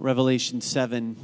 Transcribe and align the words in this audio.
Revelation 0.00 0.62
7, 0.62 1.14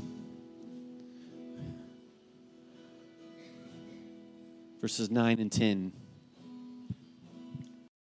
verses 4.83 5.10
9 5.10 5.41
and 5.41 5.50
10. 5.50 5.92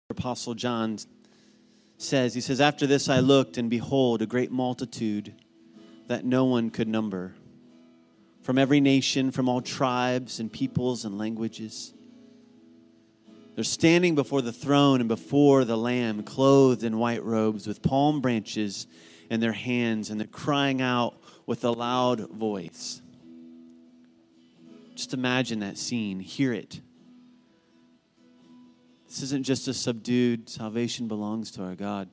Apostle 0.09 0.55
John 0.55 0.97
says, 1.97 2.33
He 2.33 2.41
says, 2.41 2.59
After 2.59 2.85
this 2.85 3.07
I 3.07 3.21
looked, 3.21 3.57
and 3.57 3.69
behold, 3.69 4.21
a 4.21 4.25
great 4.25 4.51
multitude 4.51 5.33
that 6.07 6.25
no 6.25 6.43
one 6.43 6.71
could 6.71 6.89
number, 6.89 7.35
from 8.41 8.57
every 8.57 8.81
nation, 8.81 9.31
from 9.31 9.47
all 9.47 9.61
tribes 9.61 10.41
and 10.41 10.51
peoples 10.51 11.05
and 11.05 11.17
languages. 11.17 11.93
They're 13.55 13.63
standing 13.63 14.13
before 14.13 14.41
the 14.41 14.51
throne 14.51 14.99
and 14.99 15.07
before 15.07 15.63
the 15.63 15.77
Lamb, 15.77 16.23
clothed 16.23 16.83
in 16.83 16.99
white 16.99 17.23
robes 17.23 17.65
with 17.65 17.81
palm 17.81 18.19
branches 18.19 18.87
in 19.29 19.39
their 19.39 19.53
hands, 19.53 20.09
and 20.09 20.19
they're 20.19 20.27
crying 20.27 20.81
out 20.81 21.15
with 21.45 21.63
a 21.63 21.71
loud 21.71 22.29
voice. 22.31 23.01
Just 24.95 25.13
imagine 25.13 25.59
that 25.59 25.77
scene, 25.77 26.19
hear 26.19 26.51
it. 26.51 26.81
This 29.07 29.23
isn't 29.23 29.43
just 29.43 29.67
a 29.67 29.73
subdued, 29.73 30.49
salvation 30.49 31.07
belongs 31.07 31.51
to 31.51 31.63
our 31.63 31.75
God. 31.75 32.09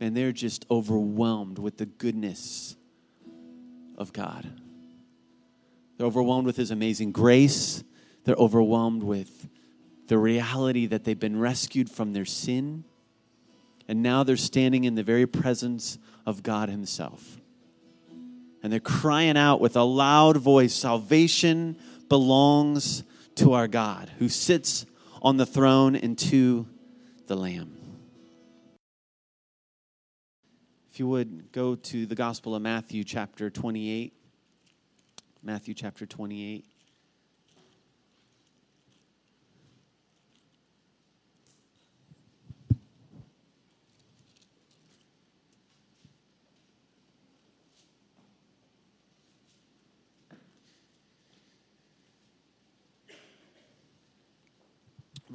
And 0.00 0.16
they're 0.16 0.32
just 0.32 0.66
overwhelmed 0.70 1.58
with 1.58 1.78
the 1.78 1.86
goodness 1.86 2.76
of 3.96 4.12
God. 4.12 4.48
They're 5.96 6.06
overwhelmed 6.06 6.46
with 6.46 6.56
His 6.56 6.70
amazing 6.70 7.12
grace. 7.12 7.82
They're 8.24 8.34
overwhelmed 8.36 9.02
with 9.02 9.48
the 10.08 10.18
reality 10.18 10.86
that 10.86 11.04
they've 11.04 11.18
been 11.18 11.38
rescued 11.38 11.90
from 11.90 12.12
their 12.12 12.24
sin 12.24 12.84
and 13.88 14.02
now 14.02 14.22
they're 14.22 14.36
standing 14.36 14.84
in 14.84 14.94
the 14.94 15.02
very 15.02 15.26
presence 15.26 15.98
of 16.26 16.42
God 16.42 16.68
Himself. 16.68 17.38
And 18.62 18.72
they're 18.72 18.80
crying 18.80 19.36
out 19.36 19.60
with 19.60 19.76
a 19.76 19.82
loud 19.82 20.36
voice 20.36 20.74
Salvation 20.74 21.76
belongs 22.08 23.02
to 23.36 23.54
our 23.54 23.66
God 23.66 24.10
who 24.18 24.28
sits 24.28 24.86
on 25.20 25.36
the 25.36 25.46
throne 25.46 25.96
and 25.96 26.18
to 26.18 26.66
the 27.26 27.36
Lamb. 27.36 27.76
If 30.90 30.98
you 30.98 31.08
would 31.08 31.52
go 31.52 31.74
to 31.74 32.06
the 32.06 32.14
Gospel 32.14 32.54
of 32.54 32.60
Matthew, 32.60 33.02
chapter 33.02 33.48
28. 33.48 34.12
Matthew, 35.42 35.74
chapter 35.74 36.04
28. 36.04 36.66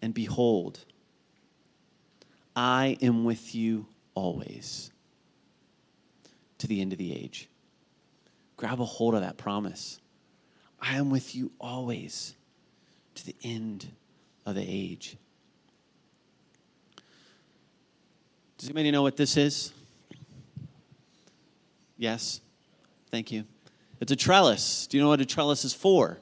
And 0.00 0.14
behold, 0.14 0.84
I 2.54 2.96
am 3.02 3.24
with 3.24 3.54
you 3.54 3.86
always 4.14 4.90
to 6.58 6.66
the 6.66 6.80
end 6.80 6.92
of 6.92 6.98
the 6.98 7.14
age. 7.14 7.48
Grab 8.56 8.80
a 8.80 8.84
hold 8.84 9.14
of 9.14 9.20
that 9.20 9.36
promise. 9.36 10.00
I 10.80 10.96
am 10.96 11.10
with 11.10 11.34
you 11.34 11.52
always 11.60 12.34
to 13.14 13.26
the 13.26 13.36
end 13.42 13.88
of 14.44 14.54
the 14.54 14.64
age. 14.66 15.16
Does 18.58 18.68
anybody 18.68 18.90
know 18.90 19.02
what 19.02 19.16
this 19.16 19.36
is? 19.36 19.72
Yes? 21.96 22.40
Thank 23.10 23.30
you. 23.30 23.44
It's 24.00 24.12
a 24.12 24.16
trellis. 24.16 24.86
Do 24.86 24.96
you 24.96 25.02
know 25.02 25.08
what 25.08 25.20
a 25.20 25.26
trellis 25.26 25.64
is 25.64 25.72
for? 25.72 26.18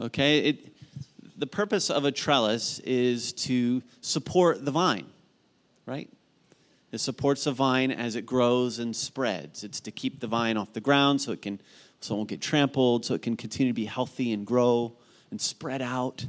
Okay? 0.00 0.38
It, 0.40 0.74
the 1.36 1.46
purpose 1.46 1.90
of 1.90 2.04
a 2.04 2.12
trellis 2.12 2.78
is 2.80 3.32
to 3.32 3.82
support 4.00 4.64
the 4.64 4.70
vine, 4.70 5.06
right? 5.86 6.08
It 6.92 6.98
supports 6.98 7.44
the 7.44 7.52
vine 7.52 7.90
as 7.90 8.16
it 8.16 8.26
grows 8.26 8.78
and 8.78 8.94
spreads. 8.94 9.64
It's 9.64 9.80
to 9.80 9.90
keep 9.90 10.20
the 10.20 10.26
vine 10.26 10.56
off 10.56 10.72
the 10.72 10.80
ground 10.80 11.20
so 11.20 11.32
it 11.32 11.42
can 11.42 11.60
so 12.02 12.14
it 12.14 12.16
won't 12.16 12.30
get 12.30 12.40
trampled, 12.40 13.04
so 13.04 13.14
it 13.14 13.20
can 13.20 13.36
continue 13.36 13.70
to 13.72 13.76
be 13.76 13.84
healthy 13.84 14.32
and 14.32 14.46
grow 14.46 14.94
and 15.30 15.38
spread 15.38 15.82
out. 15.82 16.24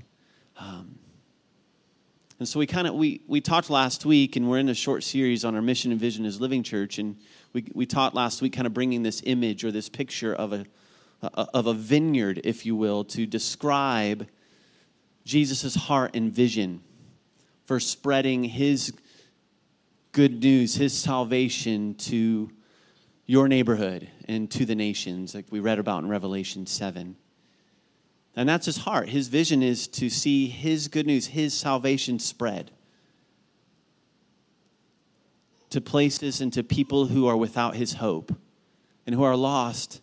Um, 0.57 0.99
and 2.39 2.47
so 2.47 2.59
we 2.59 2.67
kind 2.67 2.87
of 2.87 2.95
we 2.95 3.21
we 3.27 3.41
talked 3.41 3.69
last 3.69 4.05
week, 4.05 4.35
and 4.35 4.49
we're 4.49 4.59
in 4.59 4.69
a 4.69 4.75
short 4.75 5.03
series 5.03 5.45
on 5.45 5.55
our 5.55 5.61
mission 5.61 5.91
and 5.91 5.99
vision 5.99 6.25
as 6.25 6.41
Living 6.41 6.63
Church, 6.63 6.99
and 6.99 7.17
we 7.53 7.65
we 7.73 7.85
taught 7.85 8.13
last 8.13 8.41
week, 8.41 8.53
kind 8.53 8.67
of 8.67 8.73
bringing 8.73 9.03
this 9.03 9.21
image 9.25 9.63
or 9.63 9.71
this 9.71 9.89
picture 9.89 10.33
of 10.33 10.53
a 10.53 10.65
Uh, 11.23 11.45
of 11.53 11.67
a 11.67 11.73
vineyard, 11.73 12.41
if 12.43 12.65
you 12.65 12.75
will, 12.75 13.03
to 13.03 13.27
describe 13.27 14.27
Jesus' 15.23 15.75
heart 15.75 16.15
and 16.15 16.31
vision 16.31 16.81
for 17.65 17.79
spreading 17.79 18.43
his 18.43 18.91
good 20.13 20.41
news, 20.41 20.75
his 20.75 20.97
salvation 20.97 21.93
to 21.93 22.49
your 23.27 23.47
neighborhood 23.47 24.09
and 24.27 24.49
to 24.49 24.65
the 24.65 24.73
nations, 24.73 25.35
like 25.35 25.45
we 25.51 25.59
read 25.59 25.77
about 25.77 26.01
in 26.01 26.09
Revelation 26.09 26.65
7. 26.65 27.15
And 28.35 28.49
that's 28.49 28.65
his 28.65 28.77
heart. 28.77 29.09
His 29.09 29.27
vision 29.27 29.61
is 29.61 29.87
to 29.89 30.09
see 30.09 30.47
his 30.47 30.87
good 30.87 31.05
news, 31.05 31.27
his 31.27 31.53
salvation 31.53 32.17
spread 32.17 32.71
to 35.69 35.81
places 35.81 36.41
and 36.41 36.51
to 36.53 36.63
people 36.63 37.05
who 37.05 37.27
are 37.27 37.37
without 37.37 37.75
his 37.75 37.93
hope 37.93 38.35
and 39.05 39.13
who 39.13 39.23
are 39.23 39.35
lost 39.35 40.01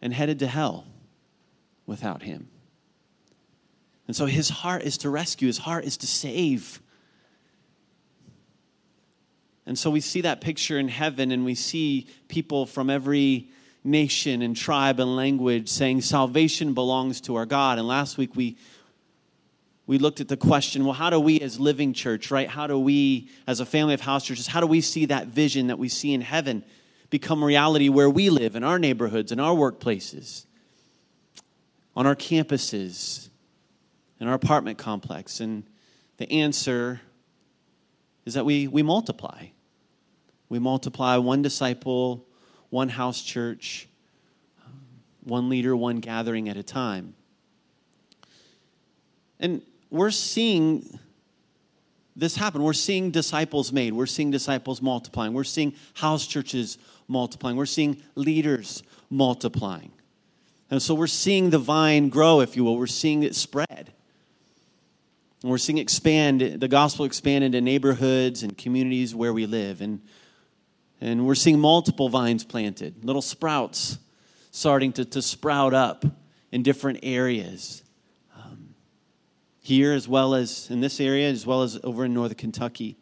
and 0.00 0.12
headed 0.12 0.38
to 0.40 0.46
hell 0.46 0.86
without 1.86 2.22
him. 2.22 2.48
And 4.06 4.14
so 4.14 4.26
his 4.26 4.48
heart 4.48 4.82
is 4.82 4.98
to 4.98 5.10
rescue, 5.10 5.46
his 5.46 5.58
heart 5.58 5.84
is 5.84 5.96
to 5.98 6.06
save. 6.06 6.80
And 9.66 9.76
so 9.76 9.90
we 9.90 10.00
see 10.00 10.20
that 10.20 10.40
picture 10.40 10.78
in 10.78 10.88
heaven, 10.88 11.32
and 11.32 11.44
we 11.44 11.56
see 11.56 12.06
people 12.28 12.66
from 12.66 12.88
every 12.88 13.48
nation 13.82 14.42
and 14.42 14.56
tribe 14.56 15.00
and 15.00 15.16
language 15.16 15.68
saying 15.68 16.02
salvation 16.02 16.74
belongs 16.74 17.20
to 17.22 17.36
our 17.36 17.46
God. 17.46 17.78
And 17.78 17.86
last 17.86 18.18
week 18.18 18.34
we 18.36 18.56
we 19.86 19.98
looked 19.98 20.20
at 20.20 20.26
the 20.26 20.36
question 20.36 20.84
well 20.84 20.92
how 20.92 21.10
do 21.10 21.20
we 21.20 21.40
as 21.40 21.60
living 21.60 21.92
church 21.92 22.32
right 22.32 22.48
how 22.48 22.66
do 22.66 22.76
we 22.76 23.28
as 23.46 23.60
a 23.60 23.64
family 23.64 23.94
of 23.94 24.00
house 24.00 24.24
churches 24.24 24.48
how 24.48 24.60
do 24.60 24.66
we 24.66 24.80
see 24.80 25.06
that 25.06 25.28
vision 25.28 25.68
that 25.68 25.78
we 25.78 25.88
see 25.88 26.12
in 26.12 26.20
heaven 26.20 26.64
become 27.10 27.44
reality 27.44 27.88
where 27.88 28.10
we 28.10 28.30
live, 28.30 28.56
in 28.56 28.64
our 28.64 28.78
neighborhoods, 28.78 29.32
in 29.32 29.40
our 29.40 29.54
workplaces, 29.54 30.46
on 31.94 32.06
our 32.06 32.16
campuses, 32.16 33.28
in 34.20 34.28
our 34.28 34.34
apartment 34.34 34.78
complex? 34.78 35.40
And 35.40 35.64
the 36.16 36.30
answer 36.30 37.00
is 38.24 38.34
that 38.34 38.44
we, 38.44 38.66
we 38.66 38.82
multiply. 38.82 39.46
We 40.48 40.58
multiply 40.58 41.16
one 41.16 41.42
disciple, 41.42 42.26
one 42.70 42.88
house 42.88 43.22
church, 43.22 43.88
one 45.24 45.48
leader, 45.48 45.76
one 45.76 45.96
gathering 45.96 46.48
at 46.48 46.56
a 46.56 46.62
time. 46.62 47.14
And 49.40 49.62
we're 49.90 50.10
seeing 50.10 50.98
this 52.16 52.34
happen. 52.34 52.62
We're 52.62 52.72
seeing 52.72 53.10
disciples 53.10 53.72
made. 53.72 53.92
We're 53.92 54.06
seeing 54.06 54.30
disciples 54.30 54.80
multiplying. 54.80 55.34
We're 55.34 55.44
seeing 55.44 55.74
house 55.94 56.26
churches 56.26 56.78
multiplying. 57.06 57.56
We're 57.56 57.66
seeing 57.66 58.02
leaders 58.14 58.82
multiplying. 59.10 59.92
And 60.70 60.82
so 60.82 60.94
we're 60.94 61.06
seeing 61.06 61.50
the 61.50 61.58
vine 61.58 62.08
grow, 62.08 62.40
if 62.40 62.56
you 62.56 62.64
will. 62.64 62.76
We're 62.76 62.86
seeing 62.86 63.22
it 63.22 63.34
spread. 63.34 63.92
And 65.42 65.50
we're 65.50 65.58
seeing 65.58 65.78
expand, 65.78 66.40
the 66.40 66.68
gospel 66.68 67.04
expand 67.04 67.44
into 67.44 67.60
neighborhoods 67.60 68.42
and 68.42 68.56
communities 68.56 69.14
where 69.14 69.32
we 69.32 69.46
live. 69.46 69.80
And, 69.80 70.00
and 71.00 71.26
we're 71.26 71.34
seeing 71.34 71.60
multiple 71.60 72.08
vines 72.08 72.44
planted, 72.44 73.04
little 73.04 73.22
sprouts 73.22 73.98
starting 74.50 74.92
to, 74.94 75.04
to 75.04 75.20
sprout 75.20 75.74
up 75.74 76.04
in 76.50 76.62
different 76.62 77.00
areas. 77.02 77.82
Here, 79.66 79.92
as 79.92 80.06
well 80.06 80.36
as 80.36 80.70
in 80.70 80.80
this 80.80 81.00
area, 81.00 81.28
as 81.28 81.44
well 81.44 81.64
as 81.64 81.76
over 81.82 82.04
in 82.04 82.14
northern 82.14 82.36
Kentucky. 82.36 82.96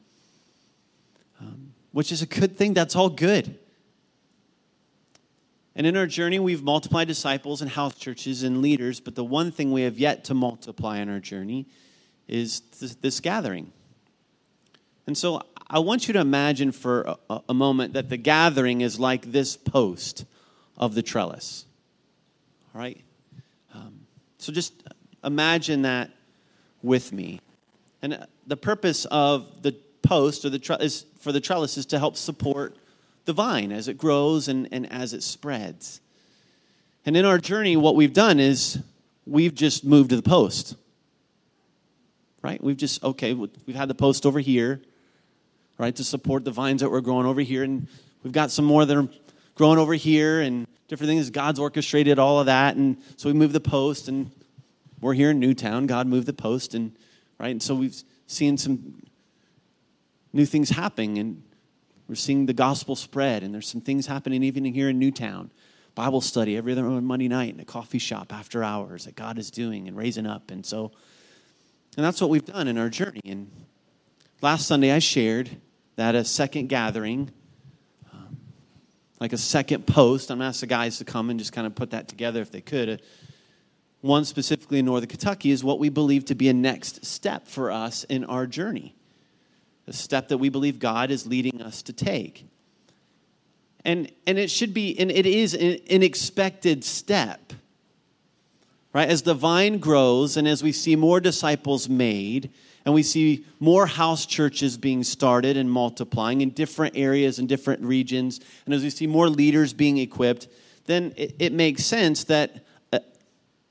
Um, 1.38 1.74
which 1.92 2.10
is 2.10 2.22
a 2.22 2.26
good 2.26 2.56
thing. 2.56 2.72
That's 2.72 2.96
all 2.96 3.10
good. 3.10 3.58
And 5.76 5.86
in 5.86 5.94
our 5.94 6.06
journey, 6.06 6.38
we've 6.38 6.62
multiplied 6.62 7.06
disciples 7.06 7.60
and 7.60 7.70
house 7.70 7.96
churches 7.96 8.44
and 8.44 8.62
leaders, 8.62 8.98
but 8.98 9.14
the 9.14 9.22
one 9.22 9.52
thing 9.52 9.72
we 9.72 9.82
have 9.82 9.98
yet 9.98 10.24
to 10.24 10.32
multiply 10.32 11.00
in 11.00 11.10
our 11.10 11.20
journey 11.20 11.66
is 12.28 12.60
this, 12.80 12.94
this 12.94 13.20
gathering. 13.20 13.70
And 15.06 15.18
so 15.18 15.42
I 15.68 15.80
want 15.80 16.08
you 16.08 16.14
to 16.14 16.20
imagine 16.20 16.72
for 16.72 17.14
a, 17.28 17.40
a, 17.50 17.52
moment 17.52 17.92
that 17.92 18.08
the 18.08 18.16
gathering 18.16 18.80
is 18.80 18.98
like 18.98 19.32
this 19.32 19.54
post 19.54 20.24
of 20.78 20.94
the 20.94 21.02
trellis. 21.02 21.66
All 22.74 22.80
right? 22.80 23.04
Um, 23.74 24.06
so 24.38 24.50
just 24.50 24.72
imagine 25.22 25.82
that 25.82 26.10
with 26.84 27.12
me. 27.12 27.40
And 28.02 28.14
uh, 28.14 28.26
the 28.46 28.56
purpose 28.56 29.06
of 29.06 29.62
the 29.62 29.72
post 30.02 30.44
or 30.44 30.50
the 30.50 30.58
trellis 30.58 31.06
for 31.18 31.32
the 31.32 31.40
trellis 31.40 31.78
is 31.78 31.86
to 31.86 31.98
help 31.98 32.16
support 32.16 32.76
the 33.24 33.32
vine 33.32 33.72
as 33.72 33.88
it 33.88 33.96
grows 33.96 34.48
and, 34.48 34.68
and 34.70 34.90
as 34.92 35.14
it 35.14 35.22
spreads. 35.22 36.00
And 37.06 37.16
in 37.16 37.24
our 37.24 37.38
journey, 37.38 37.76
what 37.76 37.96
we've 37.96 38.12
done 38.12 38.38
is 38.38 38.78
we've 39.26 39.54
just 39.54 39.84
moved 39.84 40.10
to 40.10 40.16
the 40.16 40.22
post. 40.22 40.76
Right? 42.42 42.62
We've 42.62 42.76
just, 42.76 43.02
okay, 43.02 43.32
we've 43.32 43.74
had 43.74 43.88
the 43.88 43.94
post 43.94 44.26
over 44.26 44.38
here, 44.38 44.82
right, 45.78 45.96
to 45.96 46.04
support 46.04 46.44
the 46.44 46.50
vines 46.50 46.82
that 46.82 46.90
we're 46.90 47.00
growing 47.00 47.26
over 47.26 47.40
here. 47.40 47.62
And 47.62 47.88
we've 48.22 48.34
got 48.34 48.50
some 48.50 48.66
more 48.66 48.84
that 48.84 48.94
are 48.94 49.08
growing 49.54 49.78
over 49.78 49.94
here 49.94 50.42
and 50.42 50.66
different 50.88 51.08
things. 51.08 51.30
God's 51.30 51.58
orchestrated 51.58 52.18
all 52.18 52.40
of 52.40 52.46
that. 52.46 52.76
And 52.76 52.98
so 53.16 53.30
we 53.30 53.32
moved 53.32 53.54
the 53.54 53.60
post, 53.60 54.08
and 54.08 54.30
we're 55.04 55.12
here 55.12 55.32
in 55.32 55.38
Newtown. 55.38 55.86
God 55.86 56.06
moved 56.06 56.26
the 56.26 56.32
post, 56.32 56.74
and 56.74 56.96
right? 57.38 57.50
And 57.50 57.62
so 57.62 57.74
we've 57.74 58.02
seen 58.26 58.56
some 58.56 59.02
new 60.32 60.46
things 60.46 60.70
happening, 60.70 61.18
and 61.18 61.42
we're 62.08 62.14
seeing 62.14 62.46
the 62.46 62.54
gospel 62.54 62.96
spread, 62.96 63.42
and 63.42 63.52
there's 63.52 63.68
some 63.68 63.82
things 63.82 64.06
happening 64.06 64.42
even 64.42 64.64
here 64.64 64.88
in 64.88 64.98
Newtown. 64.98 65.50
Bible 65.94 66.22
study 66.22 66.56
every 66.56 66.72
other 66.72 66.82
Monday 67.02 67.28
night 67.28 67.52
in 67.52 67.60
a 67.60 67.66
coffee 67.66 67.98
shop 67.98 68.32
after 68.32 68.64
hours 68.64 69.04
that 69.04 69.14
God 69.14 69.38
is 69.38 69.50
doing 69.50 69.88
and 69.88 69.94
raising 69.94 70.24
up. 70.24 70.50
And 70.50 70.64
so, 70.64 70.90
and 71.98 72.04
that's 72.04 72.22
what 72.22 72.30
we've 72.30 72.44
done 72.44 72.66
in 72.66 72.78
our 72.78 72.88
journey. 72.88 73.20
And 73.26 73.50
last 74.40 74.66
Sunday 74.66 74.90
I 74.90 75.00
shared 75.00 75.50
that 75.96 76.14
a 76.14 76.24
second 76.24 76.68
gathering, 76.68 77.30
um, 78.10 78.38
like 79.20 79.34
a 79.34 79.38
second 79.38 79.86
post, 79.86 80.30
I'm 80.30 80.38
going 80.38 80.46
to 80.46 80.48
ask 80.48 80.60
the 80.60 80.66
guys 80.66 80.96
to 80.96 81.04
come 81.04 81.28
and 81.28 81.38
just 81.38 81.52
kind 81.52 81.66
of 81.66 81.74
put 81.74 81.90
that 81.90 82.08
together 82.08 82.40
if 82.40 82.50
they 82.50 82.62
could. 82.62 83.02
One 84.04 84.26
specifically 84.26 84.78
in 84.78 84.84
northern 84.84 85.08
Kentucky 85.08 85.50
is 85.50 85.64
what 85.64 85.78
we 85.78 85.88
believe 85.88 86.26
to 86.26 86.34
be 86.34 86.50
a 86.50 86.52
next 86.52 87.06
step 87.06 87.48
for 87.48 87.70
us 87.70 88.04
in 88.04 88.24
our 88.24 88.46
journey 88.46 88.94
a 89.86 89.92
step 89.92 90.28
that 90.28 90.38
we 90.38 90.48
believe 90.48 90.78
God 90.78 91.10
is 91.10 91.26
leading 91.26 91.60
us 91.60 91.82
to 91.82 91.92
take. 91.92 92.46
And, 93.84 94.10
and 94.26 94.38
it 94.38 94.50
should 94.50 94.72
be, 94.72 94.98
and 94.98 95.10
it 95.10 95.26
is 95.26 95.52
an, 95.52 96.02
expected 96.02 96.84
step. 96.84 97.52
Right? 98.94 99.08
As 99.08 99.22
the 99.22 99.34
vine 99.34 99.78
grows 99.78 100.38
and 100.38 100.48
as 100.48 100.62
we 100.62 100.72
see 100.72 100.96
more 100.96 101.20
disciples 101.20 101.86
made, 101.86 102.50
and 102.86 102.94
we 102.94 103.02
see 103.02 103.44
more 103.60 103.86
house 103.86 104.24
churches 104.24 104.78
being 104.78 105.02
started 105.02 105.58
and 105.58 105.70
multiplying 105.70 106.40
in 106.40 106.48
different 106.50 106.96
areas 106.96 107.38
and 107.38 107.46
different 107.46 107.82
regions, 107.82 108.40
and 108.64 108.74
as 108.74 108.82
we 108.82 108.88
see 108.88 109.06
more 109.06 109.28
leaders 109.28 109.74
being 109.74 109.98
equipped, 109.98 110.48
then 110.86 111.12
it, 111.16 111.34
it 111.38 111.52
makes 111.52 111.84
sense 111.84 112.24
that 112.24 112.64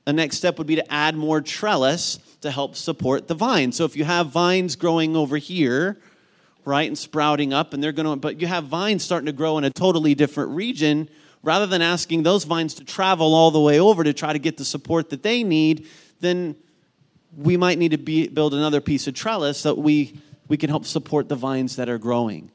a, 0.06 0.12
next 0.12 0.36
step 0.36 0.58
would 0.58 0.66
be 0.66 0.76
to 0.76 0.92
add 0.92 1.16
more 1.16 1.40
trellis 1.40 2.18
to 2.42 2.50
help 2.50 2.76
support 2.76 3.28
the 3.28 3.34
vine. 3.34 3.72
So 3.72 3.84
if 3.84 3.96
you 3.96 4.04
have 4.04 4.28
vines 4.28 4.76
growing 4.76 5.16
over 5.16 5.36
here, 5.36 5.98
right, 6.64 6.86
and 6.86 6.96
sprouting 6.96 7.52
up, 7.52 7.72
and 7.72 7.82
they're 7.82 7.92
going 7.92 8.06
to, 8.06 8.16
but 8.16 8.40
you 8.40 8.46
have 8.46 8.64
vines 8.64 9.02
starting 9.02 9.26
to 9.26 9.32
grow 9.32 9.58
in 9.58 9.64
a 9.64 9.70
totally 9.70 10.14
different 10.14 10.50
region, 10.50 11.08
rather 11.42 11.66
than 11.66 11.82
asking 11.82 12.22
those 12.22 12.44
vines 12.44 12.74
to 12.74 12.84
travel 12.84 13.34
all 13.34 13.50
the 13.50 13.60
way 13.60 13.78
over 13.78 14.02
to 14.04 14.12
try 14.12 14.32
to 14.32 14.38
get 14.38 14.56
the 14.56 14.64
support 14.64 15.10
that 15.10 15.22
they 15.22 15.42
need, 15.42 15.86
then 16.20 16.56
we 17.36 17.56
might 17.56 17.78
need 17.78 17.90
to 17.90 17.98
be, 17.98 18.28
build 18.28 18.54
another 18.54 18.80
piece 18.80 19.06
of 19.06 19.14
trellis 19.14 19.62
that 19.62 19.76
we, 19.76 20.18
we 20.48 20.56
can 20.56 20.70
help 20.70 20.86
support 20.86 21.28
the 21.28 21.36
vines 21.36 21.76
that 21.76 21.88
are 21.88 21.98
growing 21.98 22.50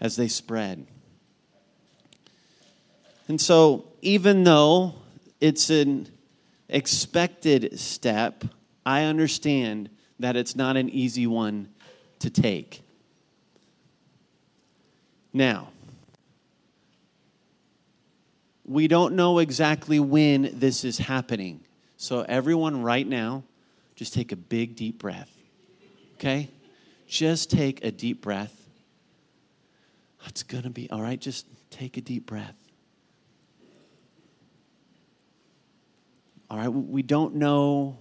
as 0.00 0.16
they 0.16 0.28
spread. 0.28 0.86
And 3.28 3.40
so, 3.40 3.86
even 4.02 4.44
though 4.44 4.94
it's 5.40 5.70
an 5.70 6.08
expected 6.70 7.78
step, 7.78 8.44
I 8.86 9.04
understand 9.04 9.90
that 10.18 10.36
it's 10.36 10.56
not 10.56 10.76
an 10.76 10.88
easy 10.88 11.26
one 11.26 11.68
to 12.20 12.30
take. 12.30 12.82
Now, 15.32 15.68
we 18.64 18.88
don't 18.88 19.14
know 19.14 19.38
exactly 19.38 19.98
when 19.98 20.50
this 20.52 20.84
is 20.84 20.98
happening. 20.98 21.60
So, 21.96 22.24
everyone, 22.28 22.82
right 22.82 23.06
now, 23.06 23.42
just 23.96 24.14
take 24.14 24.32
a 24.32 24.36
big, 24.36 24.76
deep 24.76 24.98
breath. 24.98 25.30
Okay? 26.14 26.48
Just 27.06 27.50
take 27.50 27.84
a 27.84 27.90
deep 27.90 28.22
breath. 28.22 28.54
It's 30.26 30.42
going 30.42 30.64
to 30.64 30.70
be 30.70 30.88
all 30.90 31.02
right. 31.02 31.20
Just 31.20 31.46
take 31.70 31.96
a 31.96 32.00
deep 32.00 32.26
breath. 32.26 32.59
All 36.50 36.58
right, 36.58 36.68
we 36.68 37.02
don't 37.02 37.36
know 37.36 37.96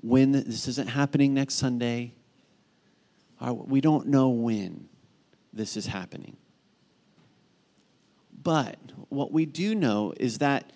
when 0.00 0.32
this 0.32 0.66
isn't 0.66 0.88
happening 0.88 1.34
next 1.34 1.56
Sunday. 1.56 2.14
All 3.38 3.54
right, 3.54 3.68
We 3.68 3.82
don't 3.82 4.06
know 4.06 4.30
when 4.30 4.88
this 5.52 5.76
is 5.76 5.86
happening. 5.86 6.38
But 8.42 8.78
what 9.10 9.30
we 9.30 9.44
do 9.44 9.74
know 9.74 10.14
is 10.18 10.38
that 10.38 10.72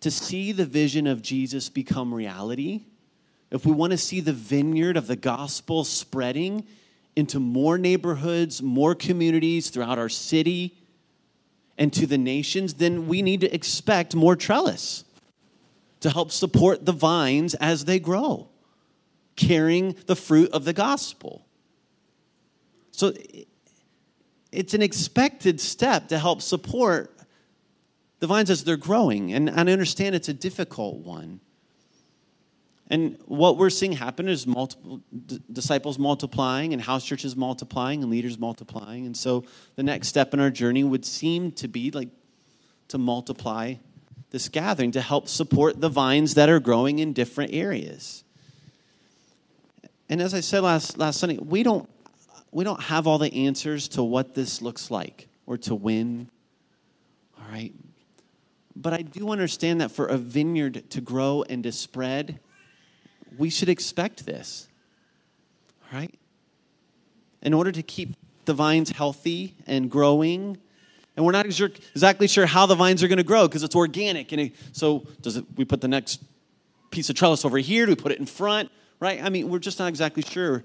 to 0.00 0.10
see 0.10 0.50
the 0.50 0.64
vision 0.64 1.06
of 1.06 1.22
Jesus 1.22 1.68
become 1.68 2.12
reality, 2.12 2.86
if 3.52 3.64
we 3.64 3.72
want 3.72 3.92
to 3.92 3.98
see 3.98 4.20
the 4.20 4.32
vineyard 4.32 4.96
of 4.96 5.06
the 5.06 5.16
gospel 5.16 5.84
spreading 5.84 6.66
into 7.14 7.38
more 7.38 7.78
neighborhoods, 7.78 8.62
more 8.62 8.96
communities 8.96 9.70
throughout 9.70 9.98
our 9.98 10.08
city, 10.08 10.76
and 11.78 11.92
to 11.92 12.06
the 12.06 12.18
nations, 12.18 12.74
then 12.74 13.06
we 13.06 13.22
need 13.22 13.42
to 13.42 13.54
expect 13.54 14.14
more 14.14 14.34
trellis 14.34 15.04
to 16.00 16.10
help 16.10 16.30
support 16.30 16.84
the 16.84 16.92
vines 16.92 17.54
as 17.54 17.84
they 17.84 17.98
grow, 17.98 18.48
carrying 19.36 19.94
the 20.06 20.16
fruit 20.16 20.50
of 20.52 20.64
the 20.64 20.72
gospel. 20.72 21.46
So 22.90 23.12
it's 24.52 24.74
an 24.74 24.82
expected 24.82 25.60
step 25.60 26.08
to 26.08 26.18
help 26.18 26.42
support 26.42 27.16
the 28.18 28.26
vines 28.26 28.50
as 28.50 28.64
they're 28.64 28.76
growing. 28.76 29.32
And, 29.32 29.50
I 29.50 29.60
understand 29.60 30.14
it's 30.14 30.28
a 30.28 30.34
difficult 30.34 30.98
one. 30.98 31.40
And 32.88 33.16
what 33.26 33.56
we're 33.56 33.70
seeing 33.70 33.92
happen 33.92 34.28
is 34.28 34.48
multiple 34.48 35.00
d- 35.26 35.40
disciples 35.52 35.96
multiplying 35.96 36.72
and 36.72 36.82
house 36.82 37.04
churches 37.04 37.36
multiplying 37.36 38.02
and 38.02 38.10
leaders 38.10 38.36
multiplying. 38.36 39.06
And 39.06 39.16
so 39.16 39.44
the 39.76 39.84
next 39.84 40.08
step 40.08 40.34
in 40.34 40.40
our 40.40 40.50
journey 40.50 40.82
would 40.82 41.04
seem 41.04 41.52
to 41.52 41.68
be 41.68 41.92
like 41.92 42.08
to 42.88 42.98
multiply 42.98 43.74
this 44.30 44.48
gathering 44.48 44.92
to 44.92 45.00
help 45.00 45.28
support 45.28 45.80
the 45.80 45.88
vines 45.88 46.34
that 46.34 46.48
are 46.48 46.60
growing 46.60 46.98
in 46.98 47.12
different 47.12 47.52
areas. 47.52 48.24
And 50.08 50.20
as 50.20 50.34
I 50.34 50.40
said 50.40 50.62
last, 50.62 50.98
last 50.98 51.20
Sunday, 51.20 51.38
we 51.38 51.62
don't, 51.62 51.88
we 52.50 52.64
don't 52.64 52.80
have 52.82 53.06
all 53.06 53.18
the 53.18 53.32
answers 53.46 53.88
to 53.88 54.02
what 54.02 54.34
this 54.34 54.60
looks 54.62 54.90
like 54.90 55.28
or 55.46 55.56
to 55.58 55.74
when. 55.74 56.30
All 57.38 57.46
right. 57.50 57.72
But 58.74 58.92
I 58.92 59.02
do 59.02 59.30
understand 59.30 59.80
that 59.80 59.90
for 59.90 60.06
a 60.06 60.16
vineyard 60.16 60.90
to 60.90 61.00
grow 61.00 61.44
and 61.48 61.62
to 61.64 61.72
spread, 61.72 62.40
we 63.36 63.50
should 63.50 63.68
expect 63.68 64.26
this. 64.26 64.68
All 65.92 65.98
right. 65.98 66.14
In 67.42 67.54
order 67.54 67.72
to 67.72 67.82
keep 67.82 68.16
the 68.44 68.54
vines 68.54 68.90
healthy 68.90 69.54
and 69.66 69.90
growing, 69.90 70.58
and 71.16 71.26
we're 71.26 71.32
not 71.32 71.46
exactly 71.46 72.28
sure 72.28 72.46
how 72.46 72.66
the 72.66 72.74
vines 72.74 73.02
are 73.02 73.08
going 73.08 73.18
to 73.18 73.24
grow 73.24 73.48
because 73.48 73.62
it's 73.62 73.74
organic. 73.74 74.32
And 74.32 74.40
it, 74.40 74.54
so, 74.72 75.06
does 75.20 75.36
it, 75.36 75.44
we 75.56 75.64
put 75.64 75.80
the 75.80 75.88
next 75.88 76.22
piece 76.90 77.10
of 77.10 77.16
trellis 77.16 77.44
over 77.44 77.58
here? 77.58 77.86
Do 77.86 77.92
we 77.92 77.96
put 77.96 78.12
it 78.12 78.18
in 78.18 78.26
front? 78.26 78.70
Right? 79.00 79.22
I 79.22 79.28
mean, 79.28 79.48
we're 79.48 79.58
just 79.58 79.78
not 79.78 79.88
exactly 79.88 80.22
sure. 80.22 80.62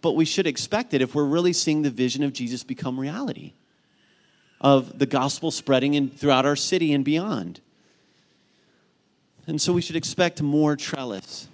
But 0.00 0.12
we 0.12 0.24
should 0.24 0.46
expect 0.46 0.94
it 0.94 1.02
if 1.02 1.14
we're 1.14 1.24
really 1.24 1.52
seeing 1.52 1.82
the 1.82 1.90
vision 1.90 2.22
of 2.22 2.32
Jesus 2.32 2.64
become 2.64 2.98
reality, 2.98 3.52
of 4.60 4.98
the 4.98 5.06
gospel 5.06 5.50
spreading 5.50 5.94
in, 5.94 6.10
throughout 6.10 6.46
our 6.46 6.56
city 6.56 6.92
and 6.92 7.04
beyond. 7.04 7.60
And 9.46 9.60
so 9.60 9.72
we 9.72 9.80
should 9.80 9.96
expect 9.96 10.40
more 10.42 10.76
trellis. 10.76 11.48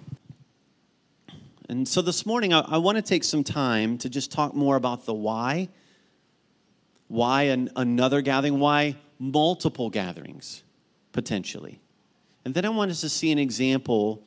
And 1.67 1.87
so 1.87 2.01
this 2.01 2.25
morning, 2.25 2.53
I, 2.53 2.61
I 2.61 2.77
want 2.77 2.97
to 2.97 3.01
take 3.01 3.23
some 3.23 3.43
time 3.43 3.97
to 3.99 4.09
just 4.09 4.31
talk 4.31 4.55
more 4.55 4.75
about 4.75 5.05
the 5.05 5.13
why 5.13 5.69
why 7.09 7.43
an, 7.43 7.69
another 7.75 8.21
gathering? 8.21 8.59
Why 8.59 8.95
multiple 9.17 9.89
gatherings, 9.89 10.63
potentially? 11.11 11.81
And 12.45 12.53
then 12.53 12.63
I 12.63 12.69
want 12.69 12.91
us 12.91 13.01
to 13.01 13.09
see 13.09 13.31
an 13.31 13.39
example 13.39 14.23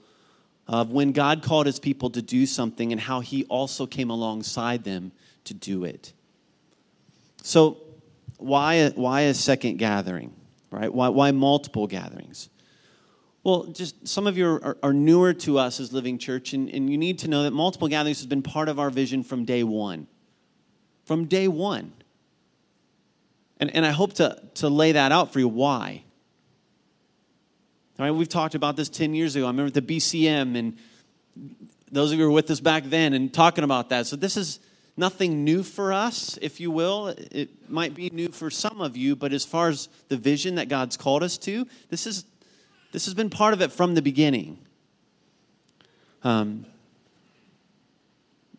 of 0.68 0.90
when 0.90 1.12
God 1.12 1.42
called 1.42 1.66
his 1.66 1.78
people 1.78 2.10
to 2.10 2.20
do 2.20 2.44
something 2.44 2.92
and 2.92 3.00
how 3.00 3.20
he 3.20 3.44
also 3.44 3.86
came 3.86 4.10
alongside 4.10 4.84
them 4.84 5.12
to 5.44 5.54
do 5.54 5.84
it. 5.84 6.12
So, 7.42 7.78
why, 8.36 8.88
why 8.90 9.22
a 9.22 9.34
second 9.34 9.78
gathering, 9.78 10.32
right? 10.70 10.92
Why, 10.92 11.08
why 11.08 11.30
multiple 11.30 11.86
gatherings? 11.86 12.48
Well, 13.44 13.66
just 13.66 14.06
some 14.06 14.26
of 14.26 14.36
you 14.36 14.46
are, 14.46 14.76
are, 14.82 14.92
newer 14.92 15.32
to 15.34 15.58
us 15.58 15.80
as 15.80 15.92
Living 15.92 16.18
Church, 16.18 16.52
and, 16.52 16.68
and 16.68 16.90
you 16.90 16.98
need 16.98 17.20
to 17.20 17.28
know 17.28 17.44
that 17.44 17.52
multiple 17.52 17.88
gatherings 17.88 18.18
has 18.18 18.26
been 18.26 18.42
part 18.42 18.68
of 18.68 18.78
our 18.78 18.90
vision 18.90 19.22
from 19.22 19.44
day 19.44 19.64
one. 19.64 20.06
From 21.04 21.26
day 21.26 21.48
one. 21.48 21.92
And, 23.62 23.76
and 23.76 23.86
I 23.86 23.92
hope 23.92 24.14
to, 24.14 24.42
to 24.54 24.68
lay 24.68 24.90
that 24.90 25.12
out 25.12 25.32
for 25.32 25.38
you. 25.38 25.46
Why? 25.46 26.02
All 27.96 28.04
right, 28.04 28.10
we've 28.10 28.28
talked 28.28 28.56
about 28.56 28.74
this 28.74 28.88
10 28.88 29.14
years 29.14 29.36
ago. 29.36 29.44
I 29.44 29.50
remember 29.50 29.70
the 29.70 29.80
BCM, 29.80 30.58
and 30.58 30.76
those 31.92 32.10
of 32.10 32.18
you 32.18 32.24
who 32.24 32.30
were 32.30 32.34
with 32.34 32.50
us 32.50 32.58
back 32.58 32.82
then 32.82 33.12
and 33.12 33.32
talking 33.32 33.62
about 33.62 33.90
that. 33.90 34.08
So 34.08 34.16
this 34.16 34.36
is 34.36 34.58
nothing 34.96 35.44
new 35.44 35.62
for 35.62 35.92
us, 35.92 36.40
if 36.42 36.58
you 36.58 36.72
will. 36.72 37.14
It 37.30 37.70
might 37.70 37.94
be 37.94 38.10
new 38.10 38.30
for 38.30 38.50
some 38.50 38.80
of 38.80 38.96
you, 38.96 39.14
but 39.14 39.32
as 39.32 39.44
far 39.44 39.68
as 39.68 39.88
the 40.08 40.16
vision 40.16 40.56
that 40.56 40.68
God's 40.68 40.96
called 40.96 41.22
us 41.22 41.38
to, 41.38 41.64
this 41.88 42.04
is 42.04 42.24
this 42.90 43.04
has 43.04 43.14
been 43.14 43.30
part 43.30 43.54
of 43.54 43.62
it 43.62 43.70
from 43.70 43.94
the 43.94 44.02
beginning. 44.02 44.58
Um, 46.24 46.66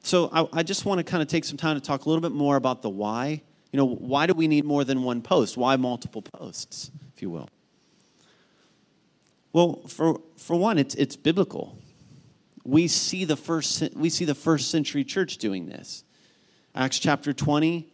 so 0.02 0.30
I, 0.32 0.60
I 0.60 0.64
just 0.64 0.86
want 0.86 1.00
to 1.00 1.04
kind 1.04 1.22
of 1.22 1.28
take 1.28 1.44
some 1.44 1.58
time 1.58 1.76
to 1.76 1.86
talk 1.86 2.06
a 2.06 2.10
little 2.10 2.22
bit 2.22 2.32
more 2.32 2.56
about 2.56 2.82
the 2.82 2.90
why. 2.90 3.42
You 3.74 3.78
know, 3.78 3.86
why 3.86 4.28
do 4.28 4.36
we 4.36 4.48
need 4.48 4.66
more 4.66 4.84
than 4.84 5.02
one 5.02 5.24
post? 5.24 5.58
Why 5.58 5.76
multiple 5.78 6.22
posts, 6.22 6.92
if 7.16 7.24
you 7.24 7.32
will? 7.32 7.50
Well, 9.52 9.82
for, 9.88 10.22
for 10.38 10.56
one, 10.56 10.78
it's, 10.78 10.94
it's 10.94 11.16
biblical. 11.16 11.76
We 12.64 12.88
see, 12.88 13.26
the 13.26 13.36
first, 13.36 13.84
we 13.96 14.12
see 14.12 14.26
the 14.26 14.36
first 14.36 14.70
century 14.70 15.04
church 15.04 15.38
doing 15.38 15.66
this. 15.66 16.04
Acts 16.76 17.00
chapter 17.00 17.34
20, 17.34 17.88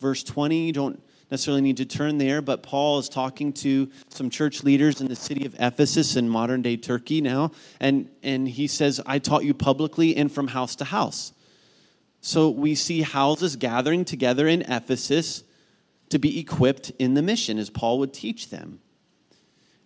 verse 0.00 0.24
20. 0.24 0.66
You 0.66 0.72
don't 0.72 1.02
necessarily 1.30 1.60
need 1.60 1.76
to 1.76 1.84
turn 1.84 2.16
there, 2.16 2.40
but 2.40 2.62
Paul 2.62 2.98
is 2.98 3.10
talking 3.10 3.52
to 3.54 3.90
some 4.08 4.30
church 4.30 4.64
leaders 4.64 5.02
in 5.02 5.08
the 5.08 5.16
city 5.16 5.44
of 5.44 5.54
Ephesus 5.58 6.16
in 6.16 6.30
modern 6.30 6.62
day 6.62 6.78
Turkey 6.78 7.20
now. 7.20 7.52
And, 7.78 8.08
and 8.22 8.48
he 8.48 8.66
says, 8.66 9.02
I 9.04 9.18
taught 9.18 9.44
you 9.44 9.52
publicly 9.52 10.16
and 10.16 10.32
from 10.32 10.48
house 10.48 10.76
to 10.76 10.86
house. 10.86 11.34
So 12.26 12.50
we 12.50 12.74
see 12.74 13.02
houses 13.02 13.54
gathering 13.54 14.04
together 14.04 14.48
in 14.48 14.62
Ephesus 14.62 15.44
to 16.08 16.18
be 16.18 16.40
equipped 16.40 16.90
in 16.98 17.14
the 17.14 17.22
mission 17.22 17.56
as 17.56 17.70
Paul 17.70 18.00
would 18.00 18.12
teach 18.12 18.50
them. 18.50 18.80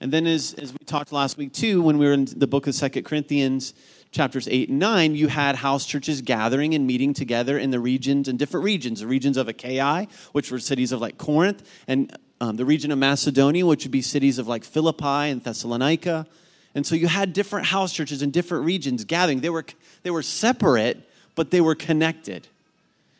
And 0.00 0.10
then, 0.10 0.26
as, 0.26 0.54
as 0.54 0.72
we 0.72 0.78
talked 0.86 1.12
last 1.12 1.36
week 1.36 1.52
too, 1.52 1.82
when 1.82 1.98
we 1.98 2.06
were 2.06 2.14
in 2.14 2.24
the 2.24 2.46
book 2.46 2.66
of 2.66 2.74
Second 2.74 3.02
Corinthians, 3.02 3.74
chapters 4.10 4.48
8 4.48 4.70
and 4.70 4.78
9, 4.78 5.14
you 5.16 5.28
had 5.28 5.54
house 5.54 5.84
churches 5.84 6.22
gathering 6.22 6.74
and 6.74 6.86
meeting 6.86 7.12
together 7.12 7.58
in 7.58 7.72
the 7.72 7.78
regions, 7.78 8.26
in 8.26 8.38
different 8.38 8.64
regions, 8.64 9.00
the 9.00 9.06
regions 9.06 9.36
of 9.36 9.46
Achaia, 9.46 10.06
which 10.32 10.50
were 10.50 10.58
cities 10.58 10.92
of 10.92 11.00
like 11.02 11.18
Corinth, 11.18 11.62
and 11.86 12.16
um, 12.40 12.56
the 12.56 12.64
region 12.64 12.90
of 12.90 12.96
Macedonia, 12.96 13.66
which 13.66 13.84
would 13.84 13.92
be 13.92 14.00
cities 14.00 14.38
of 14.38 14.48
like 14.48 14.64
Philippi 14.64 15.04
and 15.04 15.44
Thessalonica. 15.44 16.26
And 16.74 16.86
so 16.86 16.94
you 16.94 17.06
had 17.06 17.34
different 17.34 17.66
house 17.66 17.92
churches 17.92 18.22
in 18.22 18.30
different 18.30 18.64
regions 18.64 19.04
gathering. 19.04 19.40
They 19.40 19.50
were, 19.50 19.66
they 20.04 20.10
were 20.10 20.22
separate, 20.22 21.06
but 21.34 21.50
they 21.50 21.60
were 21.60 21.74
connected. 21.74 22.48